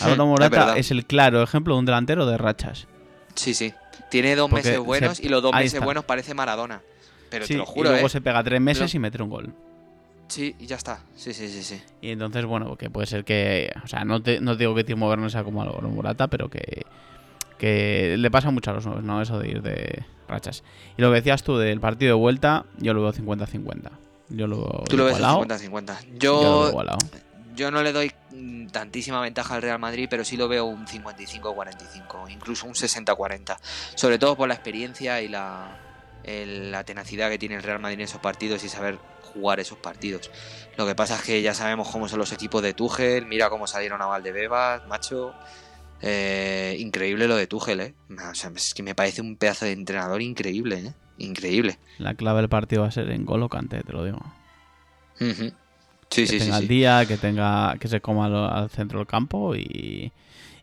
[0.00, 2.86] Álvaro Morata es el claro ejemplo de un delantero de rachas.
[3.34, 3.74] Sí, sí.
[4.10, 5.84] Tiene dos Porque meses se- buenos y los dos ahí meses está.
[5.84, 6.80] buenos parece Maradona.
[7.28, 8.10] Pero Sí, te lo juro, y luego ¿eh?
[8.10, 9.52] se pega tres meses Pero- y mete un gol.
[10.28, 11.00] Sí, y ya está.
[11.16, 11.82] Sí, sí, sí, sí.
[12.00, 13.72] Y entonces, bueno, que puede ser que.
[13.84, 16.84] O sea, no, te, no digo que Timo Werner sea como Álvaro Morata, pero que.
[17.58, 19.20] Que le pasa mucho a los nuevos, ¿no?
[19.20, 20.62] Eso de ir de rachas.
[20.96, 23.90] Y lo que decías tú del partido de vuelta, yo lo veo 50-50.
[24.30, 25.44] Yo lo Tú lo ves igualado.
[25.44, 25.98] 50-50.
[26.18, 26.72] Yo Yo,
[27.56, 30.86] yo no le doy mm, tantísima ventaja al Real Madrid, pero sí lo veo un
[30.86, 33.56] 55-45, incluso un 60-40.
[33.94, 35.76] Sobre todo por la experiencia y la,
[36.24, 38.98] el- la tenacidad que tiene el Real Madrid en esos partidos y saber
[39.34, 40.30] jugar esos partidos.
[40.76, 43.66] Lo que pasa es que ya sabemos cómo son los equipos de Tuchel, mira cómo
[43.66, 45.34] salieron a Valdebebas, macho.
[46.02, 47.94] Eh, increíble lo de Tuchel, ¿eh?
[48.30, 50.94] O sea, es que me parece un pedazo de entrenador increíble, ¿eh?
[51.20, 51.78] Increíble.
[51.98, 54.20] La clave del partido va a ser en Golo Kanté, te lo digo.
[56.10, 58.98] Sí, que sí, sí, tenga el día, que tenga que se coma lo- al centro
[58.98, 60.12] del campo y,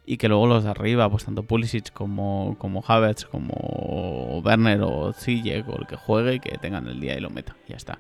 [0.06, 5.14] y que luego los de arriba, pues tanto Pulisic como, como Havertz, como Werner o
[5.14, 7.56] Ziyech o el que juegue, que tengan el día y lo meta.
[7.68, 8.00] Ya está.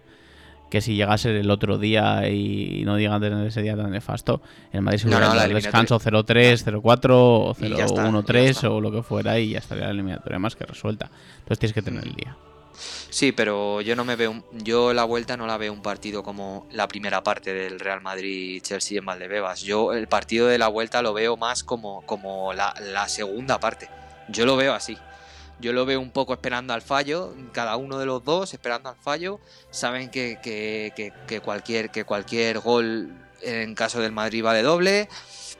[0.70, 4.42] Que si llegase el otro día y no digan tener ese día tan nefasto,
[4.74, 8.50] el Madrid se No, no, el descanso 0-3, 0-4 o Y ya está, 0-1-3 ya
[8.50, 8.70] está.
[8.72, 11.10] o lo que fuera y ya estaría la eliminatoria más que resuelta.
[11.38, 12.36] Entonces tienes que tener el día.
[13.10, 16.68] Sí, pero yo no me veo, yo la vuelta no la veo un partido como
[16.72, 19.62] la primera parte del Real Madrid Chelsea en Valdebebas.
[19.62, 22.74] Yo el partido de la vuelta lo veo más como, como la,
[23.08, 23.90] segunda parte.
[24.30, 24.98] Yo lo veo así.
[25.60, 28.96] Yo lo veo un poco esperando al fallo, cada uno de los dos esperando al
[28.96, 29.40] fallo.
[29.72, 33.12] Saben que, que- que- que cualquier, que cualquier gol
[33.42, 35.10] en caso del Madrid va de doble.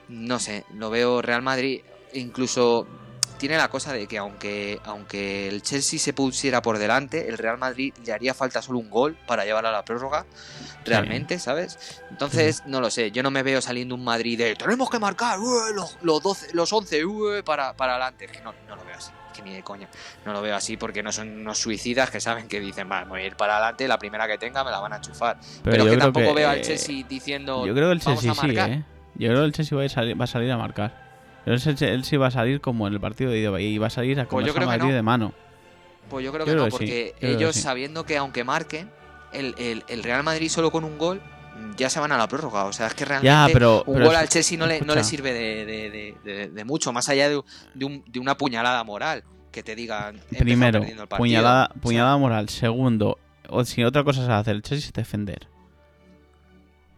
[0.08, 1.80] No sé, lo veo Real Madrid,
[2.12, 2.86] incluso
[3.38, 7.58] tiene la cosa de que aunque, aunque el Chelsea se pusiera por delante, el Real
[7.58, 10.26] Madrid le haría falta solo un gol para llevar a la prórroga,
[10.84, 12.02] realmente, ¿sabes?
[12.10, 15.38] Entonces, no lo sé, yo no me veo saliendo un Madrid de tenemos que marcar
[15.38, 18.26] los, los, 12, los 11 ué, para, para adelante.
[18.26, 19.88] Que no, no lo veo así, que ni de coña.
[20.24, 23.22] No lo veo así porque no son unos suicidas que saben que dicen, va, voy
[23.22, 25.38] a ir para adelante, la primera que tenga me la van a enchufar.
[25.62, 28.72] Pero, que tampoco veo al eh, Chelsea diciendo, Yo creo que el vamos Chelsea sí.
[28.72, 28.84] ¿eh?
[29.14, 31.07] Yo creo que el Chelsea va a salir, va a, salir a marcar.
[31.46, 34.20] Él sí va a salir como en el partido de ida y va a salir
[34.20, 34.94] a Pues que Madrid no.
[34.94, 35.32] de mano.
[36.10, 37.62] Pues yo creo que no, que porque que ellos sí.
[37.62, 38.90] sabiendo que aunque marquen,
[39.32, 41.20] el, el- el Real Madrid solo con un gol
[41.76, 42.64] ya se van a la prórroga.
[42.64, 44.80] O sea, es que realmente Ya, pero, un pero gol es- al Chelsea no le,
[44.82, 47.42] no le sirve de, de- de- de- de mucho, más allá de,
[47.74, 49.22] de un- de una puñalada moral
[49.52, 51.18] que te digan "He empezado Primero, perdiendo el partido".
[51.24, 52.48] puñalada, O sea, puñalada moral.
[52.48, 53.18] Segundo,
[53.48, 55.46] o si otra cosa se hace el Chelsea es defender.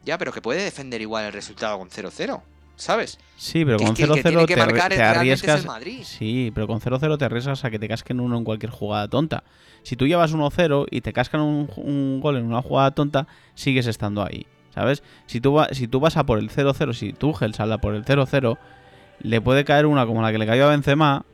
[0.04, 2.42] Ya, pero que puede defender igual el resultado con 0-0,
[2.80, 3.18] ¿sabes?
[3.36, 5.64] Sí, pero Que con es que el que 0-0 tiene que te, marcar arriesgas.
[5.66, 6.02] Madrid.
[6.02, 9.44] Sí, pero con 0-0 te arriesgas a que te casquen uno en cualquier jugada tonta.
[9.82, 13.86] Si tú llevas 1-0 y te cascan un, un gol en una jugada tonta, sigues
[13.86, 15.02] estando ahí, ¿sabes?
[15.26, 17.94] Si tú, va- si tú vas a por el 0-0, si Tuchel sale a por
[17.94, 18.58] el 0-0,
[19.22, 21.24] le puede caer una como la que le cayó a Benzema,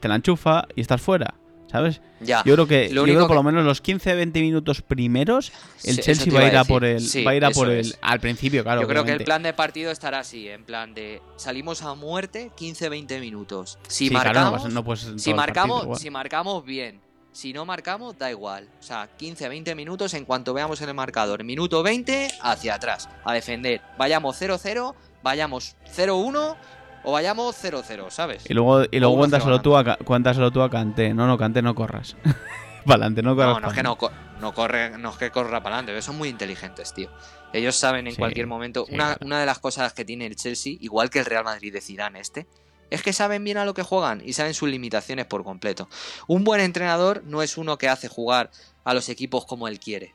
[0.00, 1.34] te la enchufa y estás fuera,
[1.70, 2.00] ¿sabes?
[2.20, 2.42] Ya.
[2.44, 5.52] Yo creo que, Lo yo creo que por lo menos los 15-20 minutos primeros,
[5.84, 6.68] el Sí, Chelsea va a ir a decir.
[6.74, 8.82] por el, Sí, va a ir a por el, al principio, claro.
[8.82, 9.24] Yo creo que el obviamente.
[9.24, 13.78] plan de partido estará así, en plan de salimos a muerte 15-20 minutos.
[13.88, 15.98] Si Sí, claro, no marcamos, vas- no en si partido marcamos, igual.
[16.00, 17.00] si marcamos bien.
[17.32, 18.68] Si no marcamos, da igual.
[18.80, 21.44] O sea, 15-20 minutos en cuanto veamos en el marcador.
[21.44, 23.80] Minuto 20, hacia atrás, a defender.
[23.96, 26.56] Vayamos 0-0, vayamos 0-1
[27.04, 28.44] o vayamos 0-0, ¿sabes?
[28.48, 31.14] Y luego, y luego cuéntaselo, tú a, cuéntaselo tú a Canté.
[31.14, 32.16] No, no, Canté, no corras.
[32.84, 33.54] para adelante, no corras.
[33.54, 33.98] No, no es que no,
[34.40, 37.10] no corre, no es que corra para adelante, son muy inteligentes, tío.
[37.52, 38.84] Ellos saben en Sí, cualquier momento.
[38.86, 39.26] sí, una, claro.
[39.26, 42.20] una de las cosas que tiene el Chelsea, igual que el Real Madrid de Zidane
[42.20, 42.46] este,
[42.90, 45.88] es que saben bien a lo que juegan y saben sus limitaciones por completo.
[46.26, 48.50] Un buen entrenador no es uno que hace jugar
[48.84, 50.14] a los equipos como él quiere.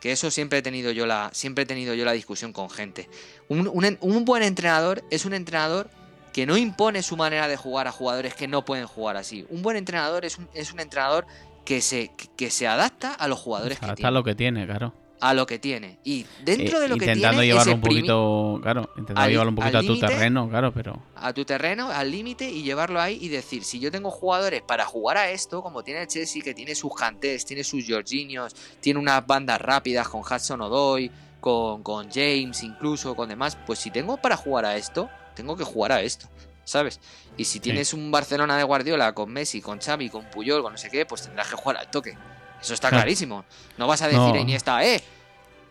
[0.00, 3.08] Que eso siempre he tenido yo la, siempre he tenido yo la discusión con gente.
[3.48, 3.68] Un,
[4.00, 5.90] un buen entrenador es un entrenador
[6.32, 9.46] que no impone su manera de jugar a jugadores que no pueden jugar así.
[9.50, 11.26] Un buen entrenador es un, es un entrenador
[11.64, 14.10] que se, que se adapta a los jugadores que Hasta tiene.
[14.12, 14.94] lo que tiene, claro.
[15.22, 15.98] A lo que tiene.
[16.02, 19.30] Y dentro Eh, de lo que intentando tiene, llevarlo es un poquito, claro, intentando al-
[19.30, 22.98] llevarlo un poquito a tu terreno, claro, pero a tu terreno, al límite y llevarlo
[23.02, 26.42] ahí y decir, si yo tengo jugadores para jugar a esto, como tiene el Chelsea,
[26.42, 31.10] que tiene sus Cantés, tiene sus Jorginhos, tiene unas bandas rápidas con Hudson Odoi,
[31.40, 35.64] con, con James incluso, con demás, pues si tengo para jugar a esto, tengo que
[35.64, 36.28] jugar a esto,
[36.64, 37.00] ¿sabes?
[37.36, 40.78] Y si tienes un Barcelona de Guardiola con Messi, con Xavi, con Puyol, con no
[40.78, 42.16] sé qué, pues tendrás que jugar al toque.
[42.60, 43.02] Eso está Claro.
[43.02, 43.44] clarísimo.
[43.78, 44.34] No vas a decir No.
[44.34, 45.02] a Iniesta, eh,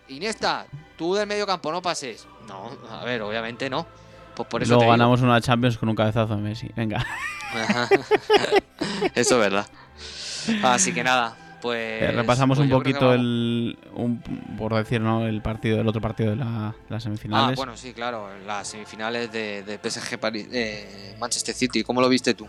[0.07, 0.65] Iniesta,
[0.97, 2.25] tú del medio campo no pases.
[2.47, 3.85] No, a ver, obviamente no.
[4.35, 6.71] Pues por eso luego ganamos una Champions con un cabezazo de Messi.
[6.75, 7.05] Venga.
[9.15, 9.67] Eso es verdad.
[10.63, 12.01] Así que nada, pues.
[12.03, 14.19] Eh, repasamos pues un poquito el, un-
[14.57, 15.25] por decir, ¿no?
[15.27, 17.55] El partido, el otro partido de, la- las Ah, semifinales.
[17.57, 21.83] bueno, sí, claro, las semifinales de, de PSG París, eh, Manchester City.
[21.83, 22.47] ¿Cómo lo viste tú?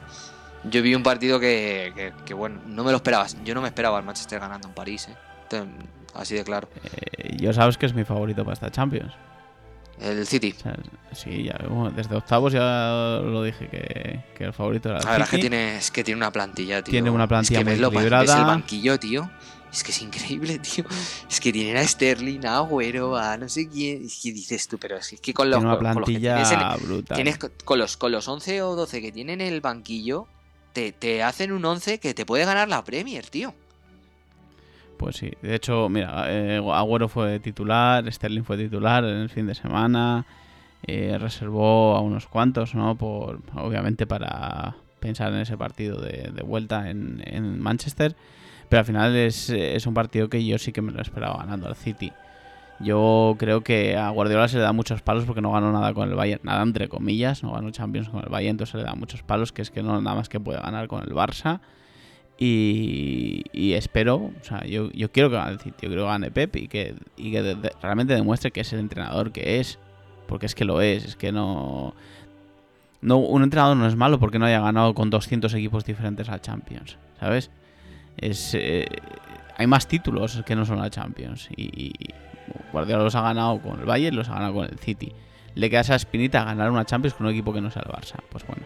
[0.65, 3.37] Yo vi un partido que, que- que, bueno, no me lo esperabas.
[3.45, 5.17] Yo no me esperaba al Manchester ganando en París, ¿eh?
[6.15, 6.69] Así de claro.
[6.85, 9.13] Eh, yo sabes que es mi favorito para esta Champions.
[10.01, 10.55] El City.
[10.59, 10.77] O sea,
[11.13, 15.11] sí, ya, bueno, desde octavos ya lo dije que, que el favorito era el La
[15.13, 15.49] verdad es que City.
[15.49, 16.93] tiene, es que tiene una plantilla, tío.
[16.93, 17.73] Tiene una plantilla es que muy
[18.05, 19.31] ves el banquillo, tío.
[19.73, 20.85] Es que es increíble, tío.
[21.31, 24.05] Es que tienen a Sterling, a Agüero, a no sé quién.
[24.07, 26.87] Es que dices tú, pero es que con los, Tiene una con los tienes en-
[26.89, 27.15] brutal.
[27.15, 30.27] Tienes co- con los, con los 11 o 12 que tienen en el banquillo,
[30.73, 33.55] te, te hacen un 11 que te puede ganar la Premier, tío.
[35.01, 39.47] Pues sí, de hecho, mira, eh, Agüero fue titular, Sterling fue titular en el fin
[39.47, 40.27] de semana,
[40.87, 42.97] eh, reservó a unos cuantos, ¿no?
[42.97, 48.15] Por, obviamente para pensar en ese partido de, vuelta en, en Manchester,
[48.69, 51.67] pero al final es, es un partido que yo sí que me lo esperaba ganando
[51.67, 52.13] al City.
[52.79, 56.11] Yo creo que a Guardiola se le da muchos palos porque no ganó nada con
[56.11, 58.95] el Bayern, nada entre comillas, no ganó Champions con el Bayern, entonces se le da
[58.95, 61.61] muchos palos, que es que no nada más que puede ganar con el Barça.
[62.43, 66.31] Y, espero, o sea, yo, yo quiero que gane el City, yo quiero que gane
[66.31, 69.79] Pep y que, y que realmente demuestre que es el entrenador que es,
[70.27, 71.95] porque es que lo es, es que no...
[73.03, 76.41] no un entrenador no es malo porque no haya ganado con 200 equipos diferentes a
[76.41, 77.51] Champions, ¿sabes?
[78.17, 78.87] Es, eh,
[79.59, 81.93] hay más títulos que no son la Champions y,
[82.73, 85.13] Guardiola los ha ganado con el Bayern, los ha ganado con el City.
[85.55, 88.17] Le queda esa espinita ganar una Champions con un equipo que no sea el Barça.
[88.31, 88.63] Pues bueno,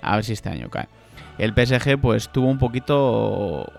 [0.00, 0.88] a ver si este año cae.
[1.38, 3.70] El PSG pues tuvo un poquito...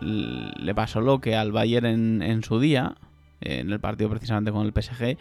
[0.00, 2.94] Le pasó lo que al Bayern en, su día,
[3.42, 5.18] en el partido precisamente con el PSG,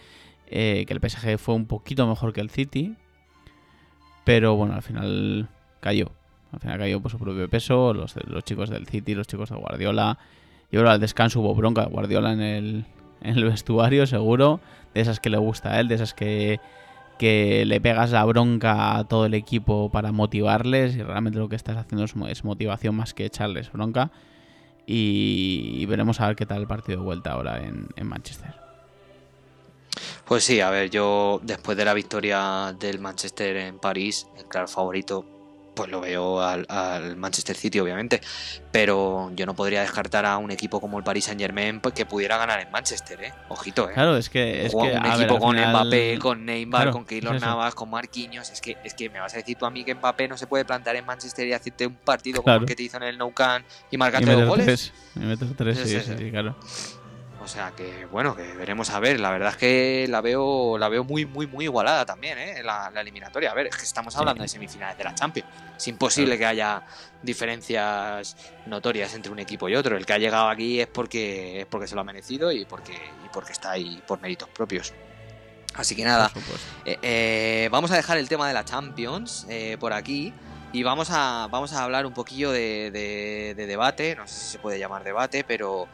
[0.47, 2.95] eh, que el PSG fue un poquito mejor que el City,
[4.23, 5.49] pero bueno, al final
[5.81, 6.11] cayó.
[6.53, 9.57] Al final cayó por su propio peso, los, los chicos del City, los chicos de
[9.57, 10.17] Guardiola.
[10.71, 12.85] Yo creo al descanso hubo bronca de Guardiola en el,
[13.21, 14.61] en el vestuario, seguro.
[14.93, 16.59] De esas que le gusta a él, de esas que,
[17.19, 21.55] que le pegas la bronca a todo el equipo para motivarles y realmente lo que
[21.55, 24.09] estás haciendo es, mo- es motivación más que echarles bronca.
[24.87, 28.55] Y, veremos a ver qué tal el partido de vuelta ahora en Manchester.
[30.25, 34.67] Pues sí, a ver, yo después de la victoria del Manchester en París, el claro
[34.67, 35.25] favorito,
[35.79, 38.21] pues lo veo al, al Manchester City, obviamente.
[38.71, 42.37] Pero yo no podría descartar a un equipo como el Paris Saint Germain que pudiera
[42.37, 43.33] ganar en Manchester, ¿eh?
[43.49, 43.93] Ojito, ¿eh?
[43.93, 44.65] Claro, es que.
[44.65, 47.05] Es Juega que un a ver, equipo al con final- Mbappé, con Neymar, Claro, con
[47.05, 47.41] Keylor es.
[47.41, 48.49] Navas, con Marquinhos.
[48.51, 50.45] Es que, es que me vas a decir tú a mí que Mbappé no se
[50.47, 52.61] puede plantar en Manchester y hacerte un partido como Claro.
[52.61, 54.65] el que te hizo en el Nou Camp y Y marcarte dos meter goles.
[54.65, 54.93] tres.
[55.15, 56.13] Y meter tres, sí, sí.
[56.17, 56.55] sí, claro.
[57.41, 59.19] O sea que, bueno, que veremos a ver.
[59.19, 62.61] La verdad es que la veo, la veo muy, muy, muy igualada también, ¿eh?
[62.63, 63.51] La, eliminatoria.
[63.51, 65.49] A ver, es que estamos hablando de semifinales de la Champions.
[65.77, 66.83] Es imposible que haya
[67.23, 68.35] diferencias
[68.65, 69.95] notorias entre un equipo y otro.
[69.97, 72.93] El que ha llegado aquí es porque, es porque se lo ha merecido y porque,
[72.93, 74.93] y porque está ahí por méritos propios.
[75.75, 76.31] Así que nada,
[76.83, 80.33] eh, eh, vamos a dejar el tema de la Champions eh, por aquí
[80.73, 84.59] y vamos a, vamos a hablar un poquillo de, de, debate, no sé si se
[84.59, 85.87] puede llamar debate, pero,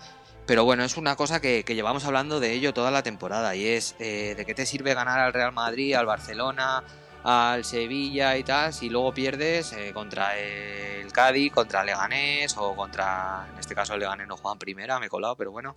[0.46, 3.98] pero bueno, es una cosa que, llevamos hablando de ello toda la temporada y es
[3.98, 6.84] de qué te sirve ganar al Real Madrid, al Barcelona,
[7.24, 13.48] al Sevilla y tal, si luego pierdes contra el Cádiz, contra el Leganés o contra,
[13.52, 15.76] en este caso el Leganés no juega en primera, me he colado, pero bueno,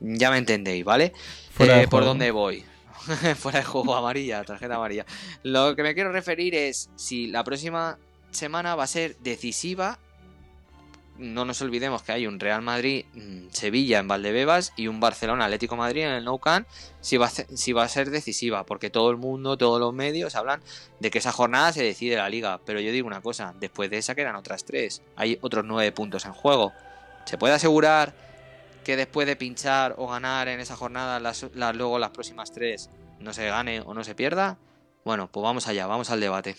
[0.00, 1.12] ya me entendéis, ¿vale?
[1.88, 2.64] ¿Por dónde voy?
[3.36, 5.06] Fuera de juego amarilla, tarjeta amarilla.
[5.42, 7.98] Lo que me quiero referir es si la próxima
[8.30, 9.98] semana va a ser decisiva.
[11.20, 15.44] No nos olvidemos que hay un Real Madrid mm, Sevilla en Valdebebas y un Barcelona
[15.44, 16.66] Atlético Madrid en el Nou Camp
[17.02, 19.92] si va, a ser, si va a ser decisiva, porque todo el mundo, todos los
[19.92, 20.62] medios hablan
[20.98, 22.60] de que esa jornada se decide la liga.
[22.64, 26.24] Pero yo digo una cosa, después de esa quedan otras tres, hay otros nueve puntos
[26.24, 26.72] en juego.
[27.26, 28.14] ¿Se puede asegurar
[28.82, 31.20] que después de pinchar o ganar en esa jornada,
[31.74, 34.56] luego las próximas tres no se gane o no se pierda?
[35.04, 36.56] Bueno, pues vamos allá, vamos al debate.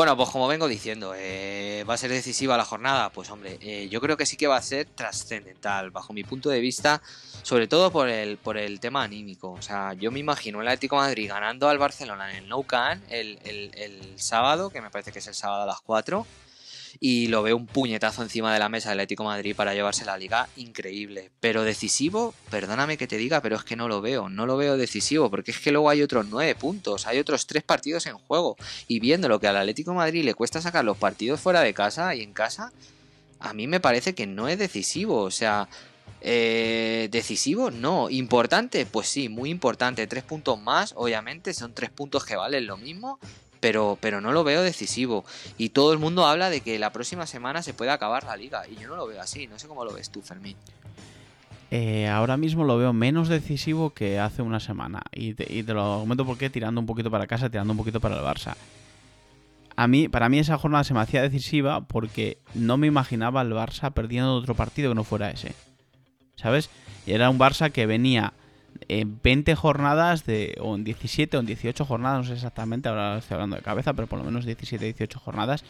[0.00, 3.10] Bueno, pues como vengo diciendo, eh, ¿va a ser decisiva la jornada?
[3.10, 6.48] Pues hombre, eh, yo creo que sí que va a ser trascendental, bajo mi punto
[6.48, 7.02] de vista,
[7.42, 9.50] sobre todo por el, por el tema anímico.
[9.52, 13.04] O sea, yo me imagino el Atlético Madrid ganando al Barcelona en el Nou Camp
[13.10, 16.26] el, el, el sábado, que me parece que es el sábado a las 4
[16.98, 20.18] y lo veo un puñetazo encima de la mesa del Atlético Madrid para llevarse la
[20.18, 21.30] liga increíble.
[21.40, 24.76] Pero decisivo, perdóname que te diga, pero es que no lo veo, no lo veo
[24.76, 28.56] decisivo, porque es que luego hay otros nueve puntos, hay otros tres partidos en juego.
[28.88, 32.14] Y viendo lo que al Atlético Madrid le cuesta sacar los partidos fuera de casa
[32.14, 32.72] y en casa,
[33.38, 35.22] a mí me parece que no es decisivo.
[35.22, 35.68] O sea,
[36.20, 38.10] eh, decisivo, no.
[38.10, 40.06] Importante, pues sí, muy importante.
[40.06, 43.18] Tres puntos más, obviamente, son tres puntos que valen lo mismo
[43.60, 45.24] pero, pero no lo veo decisivo.
[45.58, 48.62] Y todo el mundo habla de que la próxima semana se puede acabar la liga.
[48.68, 49.46] Y yo no lo veo así.
[49.46, 50.56] No sé cómo lo ves tú, Fermín.
[51.70, 55.02] Eh, ahora mismo lo veo menos decisivo que hace una semana.
[55.12, 58.24] Y te, lo comento porque tirando un poquito para casa, tirando un poquito para el
[58.24, 58.56] Barça.
[59.76, 63.52] A mí, para mí esa jornada se me hacía decisiva porque no me imaginaba el
[63.52, 65.54] Barça perdiendo otro partido que no fuera ese.
[66.34, 66.70] ¿Sabes?
[67.06, 68.32] Y era un Barça que venía
[68.88, 73.18] en 20 jornadas de, o en 17 o en 18 jornadas, no sé exactamente, ahora
[73.18, 75.64] estoy hablando de cabeza, pero por lo menos 17, 18 jornadas,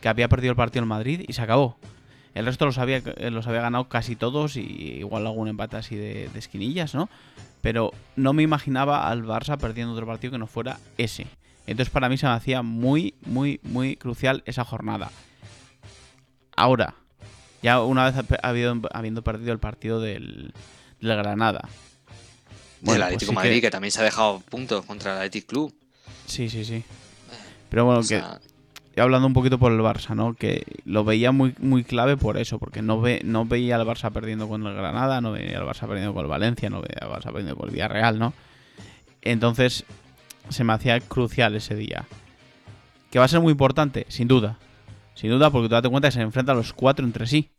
[0.00, 1.76] que había perdido el partido en Madrid y se acabó.
[2.34, 4.60] El resto los había, eh, los había ganado casi todos y
[4.98, 7.08] igual algún empate así de, esquinillas, ¿no?
[7.62, 11.26] Pero no me imaginaba al Barça perdiendo otro partido que no fuera ese.
[11.66, 15.10] Entonces para mí se me hacía muy, muy, muy crucial esa jornada.
[16.54, 16.94] Ahora,
[17.62, 20.52] ya una vez habiendo, habiendo perdido el partido del,
[21.00, 21.68] del Granada,
[22.80, 23.70] bueno, el pues Atlético Madrid, que...
[23.70, 25.74] también se ha dejado puntos contra el Athletic Club.
[26.26, 26.82] Sí, sí, sí.
[27.68, 28.22] Pero bueno, que
[29.02, 30.34] hablando un poquito por el Barça, ¿no?
[30.34, 34.10] Que lo veía muy, muy clave por eso, porque no, ve, no veía al Barça
[34.10, 37.10] perdiendo con el Granada, no veía al Barça perdiendo con el Valencia, no veía al
[37.10, 38.32] Barça perdiendo con el Villarreal, ¿no?
[39.22, 39.84] Entonces
[40.48, 42.06] se me hacía crucial ese día.
[43.10, 44.58] Que va a ser muy importante, sin duda.
[45.14, 47.50] Sin duda, porque tú date cuenta que se enfrentan los cuatro entre sí.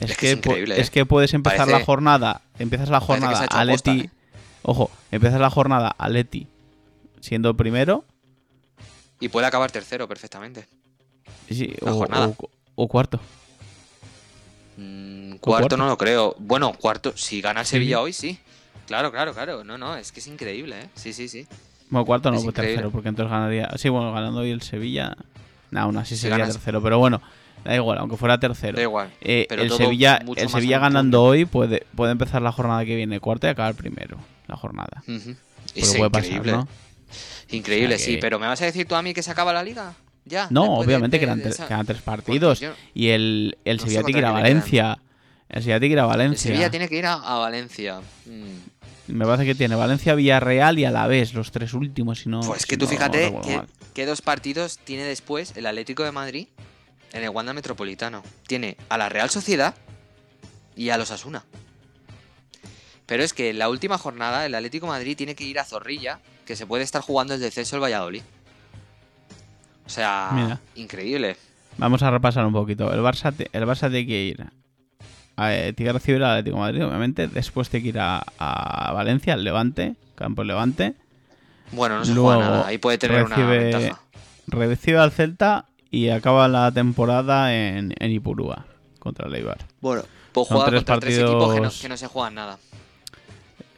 [0.00, 0.90] Es, que, es, ¿eh?
[0.90, 4.10] que, puedes empezar la jornada, empiezas la jornada a Leti, ¿eh?
[4.62, 6.46] ojo, empiezas la jornada a Leti
[7.20, 8.04] siendo primero
[9.20, 10.66] y puede acabar tercero perfectamente.
[11.48, 12.06] Sí, o,
[12.74, 13.20] O, cuarto.
[14.78, 16.34] Mm, cuarto, no lo creo.
[16.38, 18.38] Bueno, cuarto, si gana Sevilla hoy, sí.
[18.86, 19.62] Claro, claro, claro.
[19.62, 20.88] No, no, es que es increíble, ¿eh?
[20.94, 21.46] Sí, sí, sí.
[21.90, 23.70] Bueno, cuarto no, pues tercero, porque entonces ganaría.
[23.76, 25.16] Sí, bueno, ganando hoy el Sevilla.
[25.70, 27.20] No, aún así sería tercero, pero bueno.
[27.64, 28.76] Da igual, aunque fuera tercero.
[28.76, 29.10] Da igual.
[29.20, 33.46] Eh, el Sevilla, el Sevilla ganando hoy puede, puede empezar la jornada que viene cuarto
[33.46, 35.02] y acabar primero la jornada.
[35.74, 36.52] Es increíble.
[36.52, 36.68] ¿no?
[37.50, 38.18] Increíble, sí.
[38.20, 39.94] Pero ¿me vas a decir tú a mí que se acaba la liga?
[40.24, 40.48] Ya.
[40.50, 42.62] No, obviamente que quedan, tres partidos.
[42.94, 44.98] y el, el Sevilla tiene que ir a Valencia.
[45.48, 46.48] El Sevilla tiene que ir a Valencia.
[46.48, 48.00] El Sevilla tiene que ir a, Valencia.
[48.26, 49.12] Mm.
[49.12, 52.20] Me parece que tiene Valencia, Villarreal y a la vez, los tres últimos.
[52.20, 53.34] Si no, pues que tú fíjate
[53.92, 56.46] que, dos partidos tiene después el Atlético de Madrid
[57.12, 58.22] en el Wanda Metropolitano.
[58.46, 59.74] Tiene a la Real Sociedad
[60.76, 61.44] y a los Asuna.
[63.06, 66.20] Pero es que en la última jornada el Atlético Madrid tiene que ir a Zorrilla,
[66.46, 68.22] que se puede estar jugando el descenso el Valladolid.
[69.84, 71.36] O sea, increíble.
[71.76, 72.92] Vamos a repasar un poquito.
[72.92, 74.46] El Barça, el Barça tiene que ir.
[75.36, 77.26] A, eh, tiene que recibir al Atlético de Madrid, obviamente.
[77.26, 80.94] Después tiene que ir a, Valencia, al Levante, campo Levante.
[81.72, 82.66] Bueno, no se juega nada.
[82.68, 84.00] Ahí puede tener una ventaja.
[84.46, 88.66] Recibe al Celta y acaba la temporada en, en Ipurúa
[88.98, 89.58] contra el Eibar.
[89.80, 91.16] Bueno, pues juega tres contra partidos...
[91.16, 92.58] tres equipos que no, se juegan nada.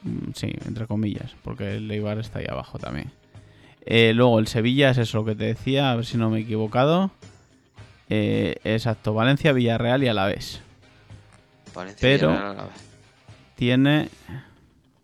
[0.02, 3.10] Mm, sí, entre comillas, porque el Eibar está ahí abajo también.
[3.84, 6.38] Eh, luego el Sevilla es eso lo que te decía, a ver si no me
[6.38, 7.10] he equivocado.
[8.08, 10.60] Eh, exacto, Valencia, Villarreal y Alavés.
[11.74, 12.68] Valencia, Pero Villarreal,
[13.56, 14.08] tiene...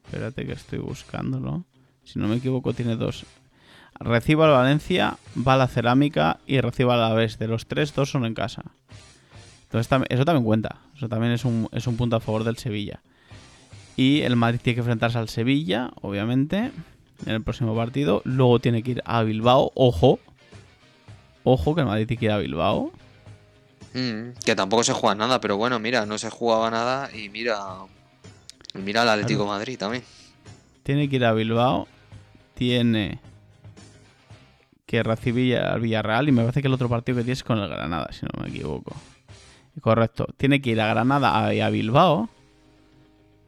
[0.04, 1.64] Espérate que estoy buscándolo.
[2.02, 3.26] Si no me equivoco, tiene dos.
[4.00, 7.38] Reciba al Valencia, va a la Cerámica y reciba a Alavés.
[7.38, 8.62] De los tres, dos son en casa.
[9.64, 10.76] Entonces eso también cuenta.
[10.96, 13.00] Eso también es un, es un punto a favor del Sevilla.
[13.96, 16.70] Y el Madrid tiene que enfrentarse al Sevilla, obviamente,
[17.26, 18.22] en el próximo partido.
[18.24, 19.72] Luego tiene que ir a Bilbao.
[19.74, 20.20] Ojo.
[21.42, 22.92] Ojo que el Madrid tiene que ir a Bilbao.
[23.94, 27.58] Mm, que tampoco se juega nada, pero bueno, mira, no se jugaba nada y mira.
[28.74, 30.04] Mira al Atlético Madrid también.
[30.82, 31.88] Tiene que ir a Bilbao.
[32.54, 33.18] Tiene
[34.88, 36.28] que recibir al Villarreal.
[36.28, 38.42] Y me parece que el otro partido que tiene es con el Granada, si no
[38.42, 38.96] me equivoco.
[39.82, 40.26] Correcto.
[40.38, 42.30] Tiene que ir a Granada y a Bilbao.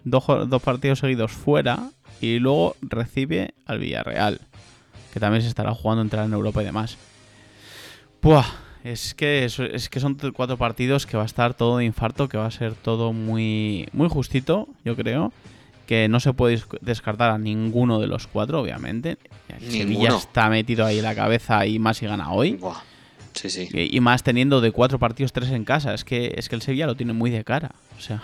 [0.05, 0.25] Dos,
[0.63, 1.91] partidos seguidos fuera.
[2.21, 4.43] Y luego recibe al Villarreal.
[5.15, 6.99] Que también se estará jugando entrar en Europa y demás.
[8.21, 8.45] Buah,
[8.85, 12.37] es que, es que son cuatro partidos que va a estar todo de infarto, que
[12.37, 15.33] va a ser todo muy, muy justito, yo creo.
[15.91, 19.19] Que no se puede descartar a ninguno de los cuatro, obviamente.
[19.59, 22.53] Sevilla está metido ahí en la cabeza y más si gana hoy.
[22.53, 22.81] Buah.
[23.73, 25.93] Y, más teniendo de cuatro partidos tres en casa.
[25.93, 27.73] Es que, es que el Sevilla lo tiene muy de cara.
[27.99, 28.23] O sea,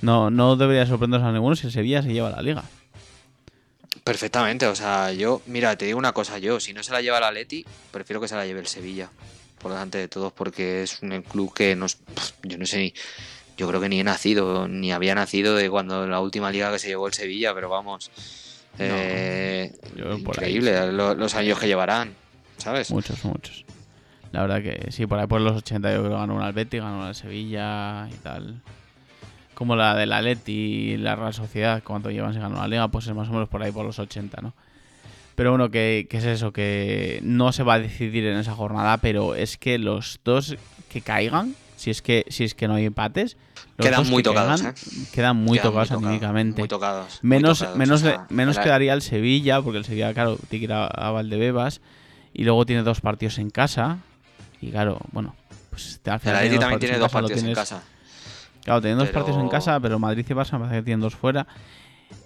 [0.00, 2.64] no, no debería sorprenderse a ninguno si el Sevilla se lleva la liga.
[4.02, 7.20] Perfectamente, o sea, yo, mira, te digo una cosa, yo, si no se la lleva
[7.20, 9.08] la Leti, prefiero que se la lleve el Sevilla,
[9.60, 11.98] por delante de todos, porque es un club que nos,
[12.42, 12.94] yo no sé ni,
[13.62, 16.80] yo creo que ni he nacido, ni había nacido de cuando la última liga que
[16.80, 18.10] se llevó el Sevilla, pero vamos,
[18.76, 22.12] eh, increíble los años que llevarán,
[22.56, 22.90] ¿sabes?
[22.90, 23.64] Muchos, muchos.
[24.32, 26.78] La verdad que sí, por ahí por los 80 yo creo que ganó una Atleti,
[26.78, 28.60] ganó una Sevilla y tal.
[29.54, 33.06] Como la del Atleti y la Real Sociedad, cuando llevan se ganó la Liga, pues
[33.06, 34.54] es más o menos por ahí por los 80, ¿no?
[35.36, 39.36] Pero bueno, que, es eso, que no se va a decidir en esa jornada, pero
[39.36, 40.56] es que los dos
[40.88, 43.36] que caigan, si es que, si es que no hay empates,
[43.76, 44.72] quedan muy tocados, ¿eh?
[45.12, 46.62] quedan muy tocados anímicamente.
[46.62, 47.18] Muy tocados.
[47.22, 51.10] Menos, menos, menos quedaría el Sevilla, porque el Sevilla, claro, tiene que ir a, a
[51.10, 51.80] Valdebebas
[52.32, 53.98] y luego tiene dos partidos en casa.
[54.60, 55.34] Y claro, bueno,
[55.70, 56.46] pues al final.
[56.46, 57.82] El también tiene dos partidos en casa.
[58.62, 61.16] Claro, tiene dos partidos en casa, pero Madrid y Barça me parece que tienen dos
[61.16, 61.48] fuera.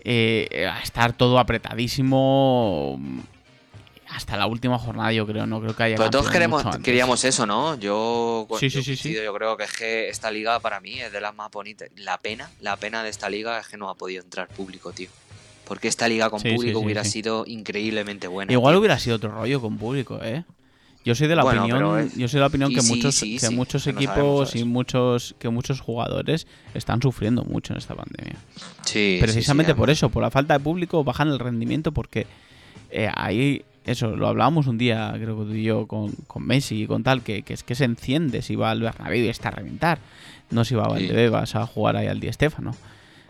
[0.05, 3.01] Eh, a estar todo apretadísimo
[4.09, 5.47] hasta la última jornada, yo creo.
[5.47, 5.97] No creo que haya.
[5.97, 7.79] Pero todos queremos, queríamos eso, ¿no?
[7.79, 11.21] Yo, sí, sí, sí, yo creo que es que esta liga para mí es de
[11.21, 11.89] las más bonitas.
[11.97, 15.09] La pena, la pena de esta liga es que no ha podido entrar público, tío.
[15.65, 18.53] Porque esta liga con público hubiera sido increíblemente buena.
[18.53, 20.45] Igual hubiera sido otro rollo con público, ¿eh?
[21.05, 24.57] Yo soy de la opinión, yo soy de la opinión que muchos, que muchos equipos
[24.57, 28.35] y muchos, que muchos jugadores están sufriendo mucho en esta pandemia.
[28.85, 32.27] Sí, Precisamente por eso, por la falta de público bajan el rendimiento porque
[32.91, 36.83] eh, ahí eso, lo hablábamos un día, creo que tú y yo, con, con Messi
[36.83, 39.53] y con tal, que, es que se enciende si va al Bernabéu y está a
[39.53, 40.01] reventar.
[40.51, 42.75] No si va a Valdebebas a jugar ahí al Di Stéfano.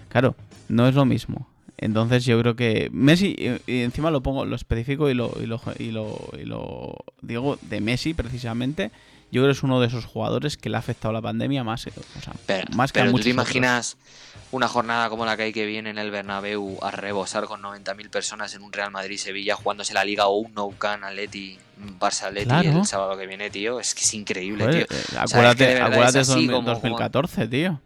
[0.09, 0.35] Claro,
[0.69, 1.47] no es lo mismo.
[1.77, 3.37] Entonces yo creo que Messi,
[3.67, 8.15] y encima lo pongo, lo especifico y lo, y lo, y lo, digo de Messi
[8.15, 8.91] precisamente,
[9.31, 11.87] yo creo que es uno de esos jugadores que le ha afectado la pandemia más,
[11.87, 13.99] o sea, pero, más que pero ¿tú te imaginas
[14.53, 18.11] una jornada como la que hay que viene en el Bernabéu a rebosar con 90.000
[18.11, 21.59] personas en un Real Madrid-Sevilla jugándose la Liga o un Nou Camp Atleti
[21.99, 23.81] Barça Atleti el sábado que viene, tío?
[23.81, 24.87] Es que es increíble, tío.
[24.89, 27.81] Eh, acuérdate, acuérdate de 2014, tío.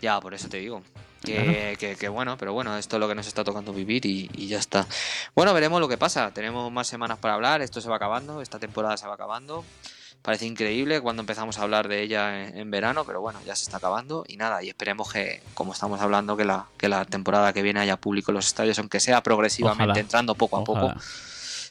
[0.00, 0.82] Ya, por eso te digo.
[1.24, 4.86] Que, bueno, pero bueno, esto es lo que nos está tocando vivir y, ya está.
[5.34, 6.30] Bueno, veremos lo que pasa.
[6.32, 9.64] Tenemos más semanas para hablar, esto se va acabando, esta temporada se va acabando.
[10.22, 13.78] Parece increíble cuando empezamos a hablar de ella en, verano, pero bueno, ya se está
[13.78, 17.62] acabando y nada, y esperemos que, como estamos hablando, que la, que la temporada que
[17.62, 20.92] viene haya público en los estadios, aunque sea progresivamente entrando poco a poco.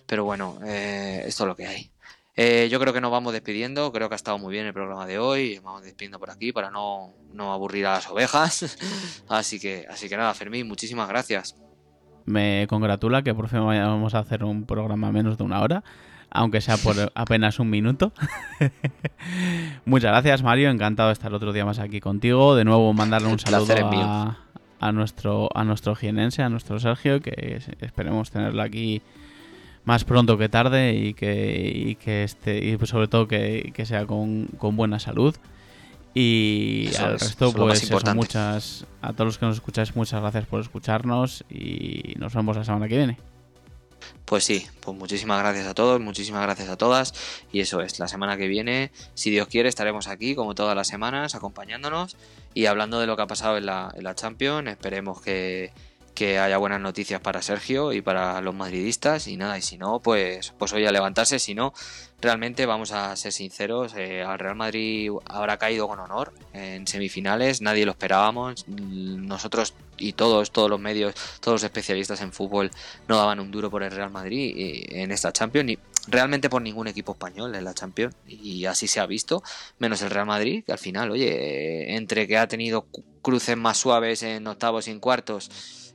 [0.08, 1.91] Pero bueno, eh, esto es lo que hay.
[2.39, 3.91] Eh, yo creo que nos vamos despidiendo.
[3.91, 5.58] Creo que ha estado muy bien el programa de hoy.
[5.58, 7.14] Vamos despidiendo por aquí para no,
[7.52, 8.78] aburrir a las ovejas.
[9.28, 11.56] así que, así que nada, Fermín, muchísimas gracias.
[12.26, 15.84] Me congratula que por fin vamos a hacer un programa menos de una hora,
[16.30, 18.13] aunque sea por apenas un minuto.
[19.86, 20.69] Muchas gracias, Mario.
[20.69, 22.55] Encantado de estar otro día más aquí contigo.
[22.55, 24.38] De nuevo, mandarle un saludo a,
[24.80, 29.01] a, nuestro a nuestro jienense, a nuestro Sergio, que esperemos tenerlo aquí
[29.88, 33.86] más pronto que tarde y que, y que este, y pues sobre todo que, que
[33.86, 35.34] sea con, con, buena salud.
[36.13, 40.19] Y Eso al es, resto, pues eso, muchas, a todos los que nos escucháis, muchas
[40.19, 43.17] gracias por escucharnos y nos vemos la semana que viene.
[44.26, 47.14] Pues sí, pues muchísimas gracias a todos, muchísimas gracias a todas.
[47.51, 50.88] Y eso es, la semana que viene, si Dios quiere, estaremos aquí como todas las
[50.88, 52.18] semanas acompañándonos
[52.53, 54.68] y hablando de lo que ha pasado en la, en la Champions.
[54.68, 55.72] Esperemos que,
[56.18, 59.28] que haya buenas noticias para Sergio y para los madridistas.
[59.28, 61.38] Y nada, y si no, pues, pues hoy a levantarse.
[61.38, 61.74] Si no,
[62.22, 67.61] realmente vamos a ser sinceros, eh, al Real Madrid habrá caído con honor en semifinales,
[67.61, 68.68] nadie lo esperábamos.
[68.68, 72.72] Nosotros y todos, todos los medios, todos los especialistas en fútbol
[73.07, 76.61] no daban un duro por el Real Madrid eh, en esta Champions, ni realmente por
[76.61, 79.43] ningún equipo español en la Champions, y así se ha visto,
[79.80, 82.86] menos el Real Madrid, que al final, oye, entre que ha tenido
[83.22, 85.49] cruces más suaves en octavos y en cuartos,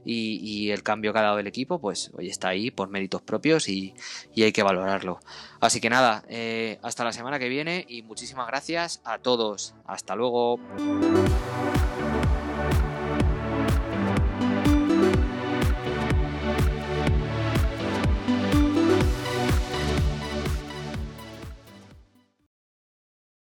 [0.05, 3.69] y, el cambio que ha dado el equipo, pues hoy está ahí por méritos propios
[3.69, 3.95] y,
[4.35, 5.21] y hay que valorarlo.
[5.61, 9.75] Así que nada, eh, hasta la semana que viene y muchísimas gracias a todos.
[9.87, 10.59] Hasta luego.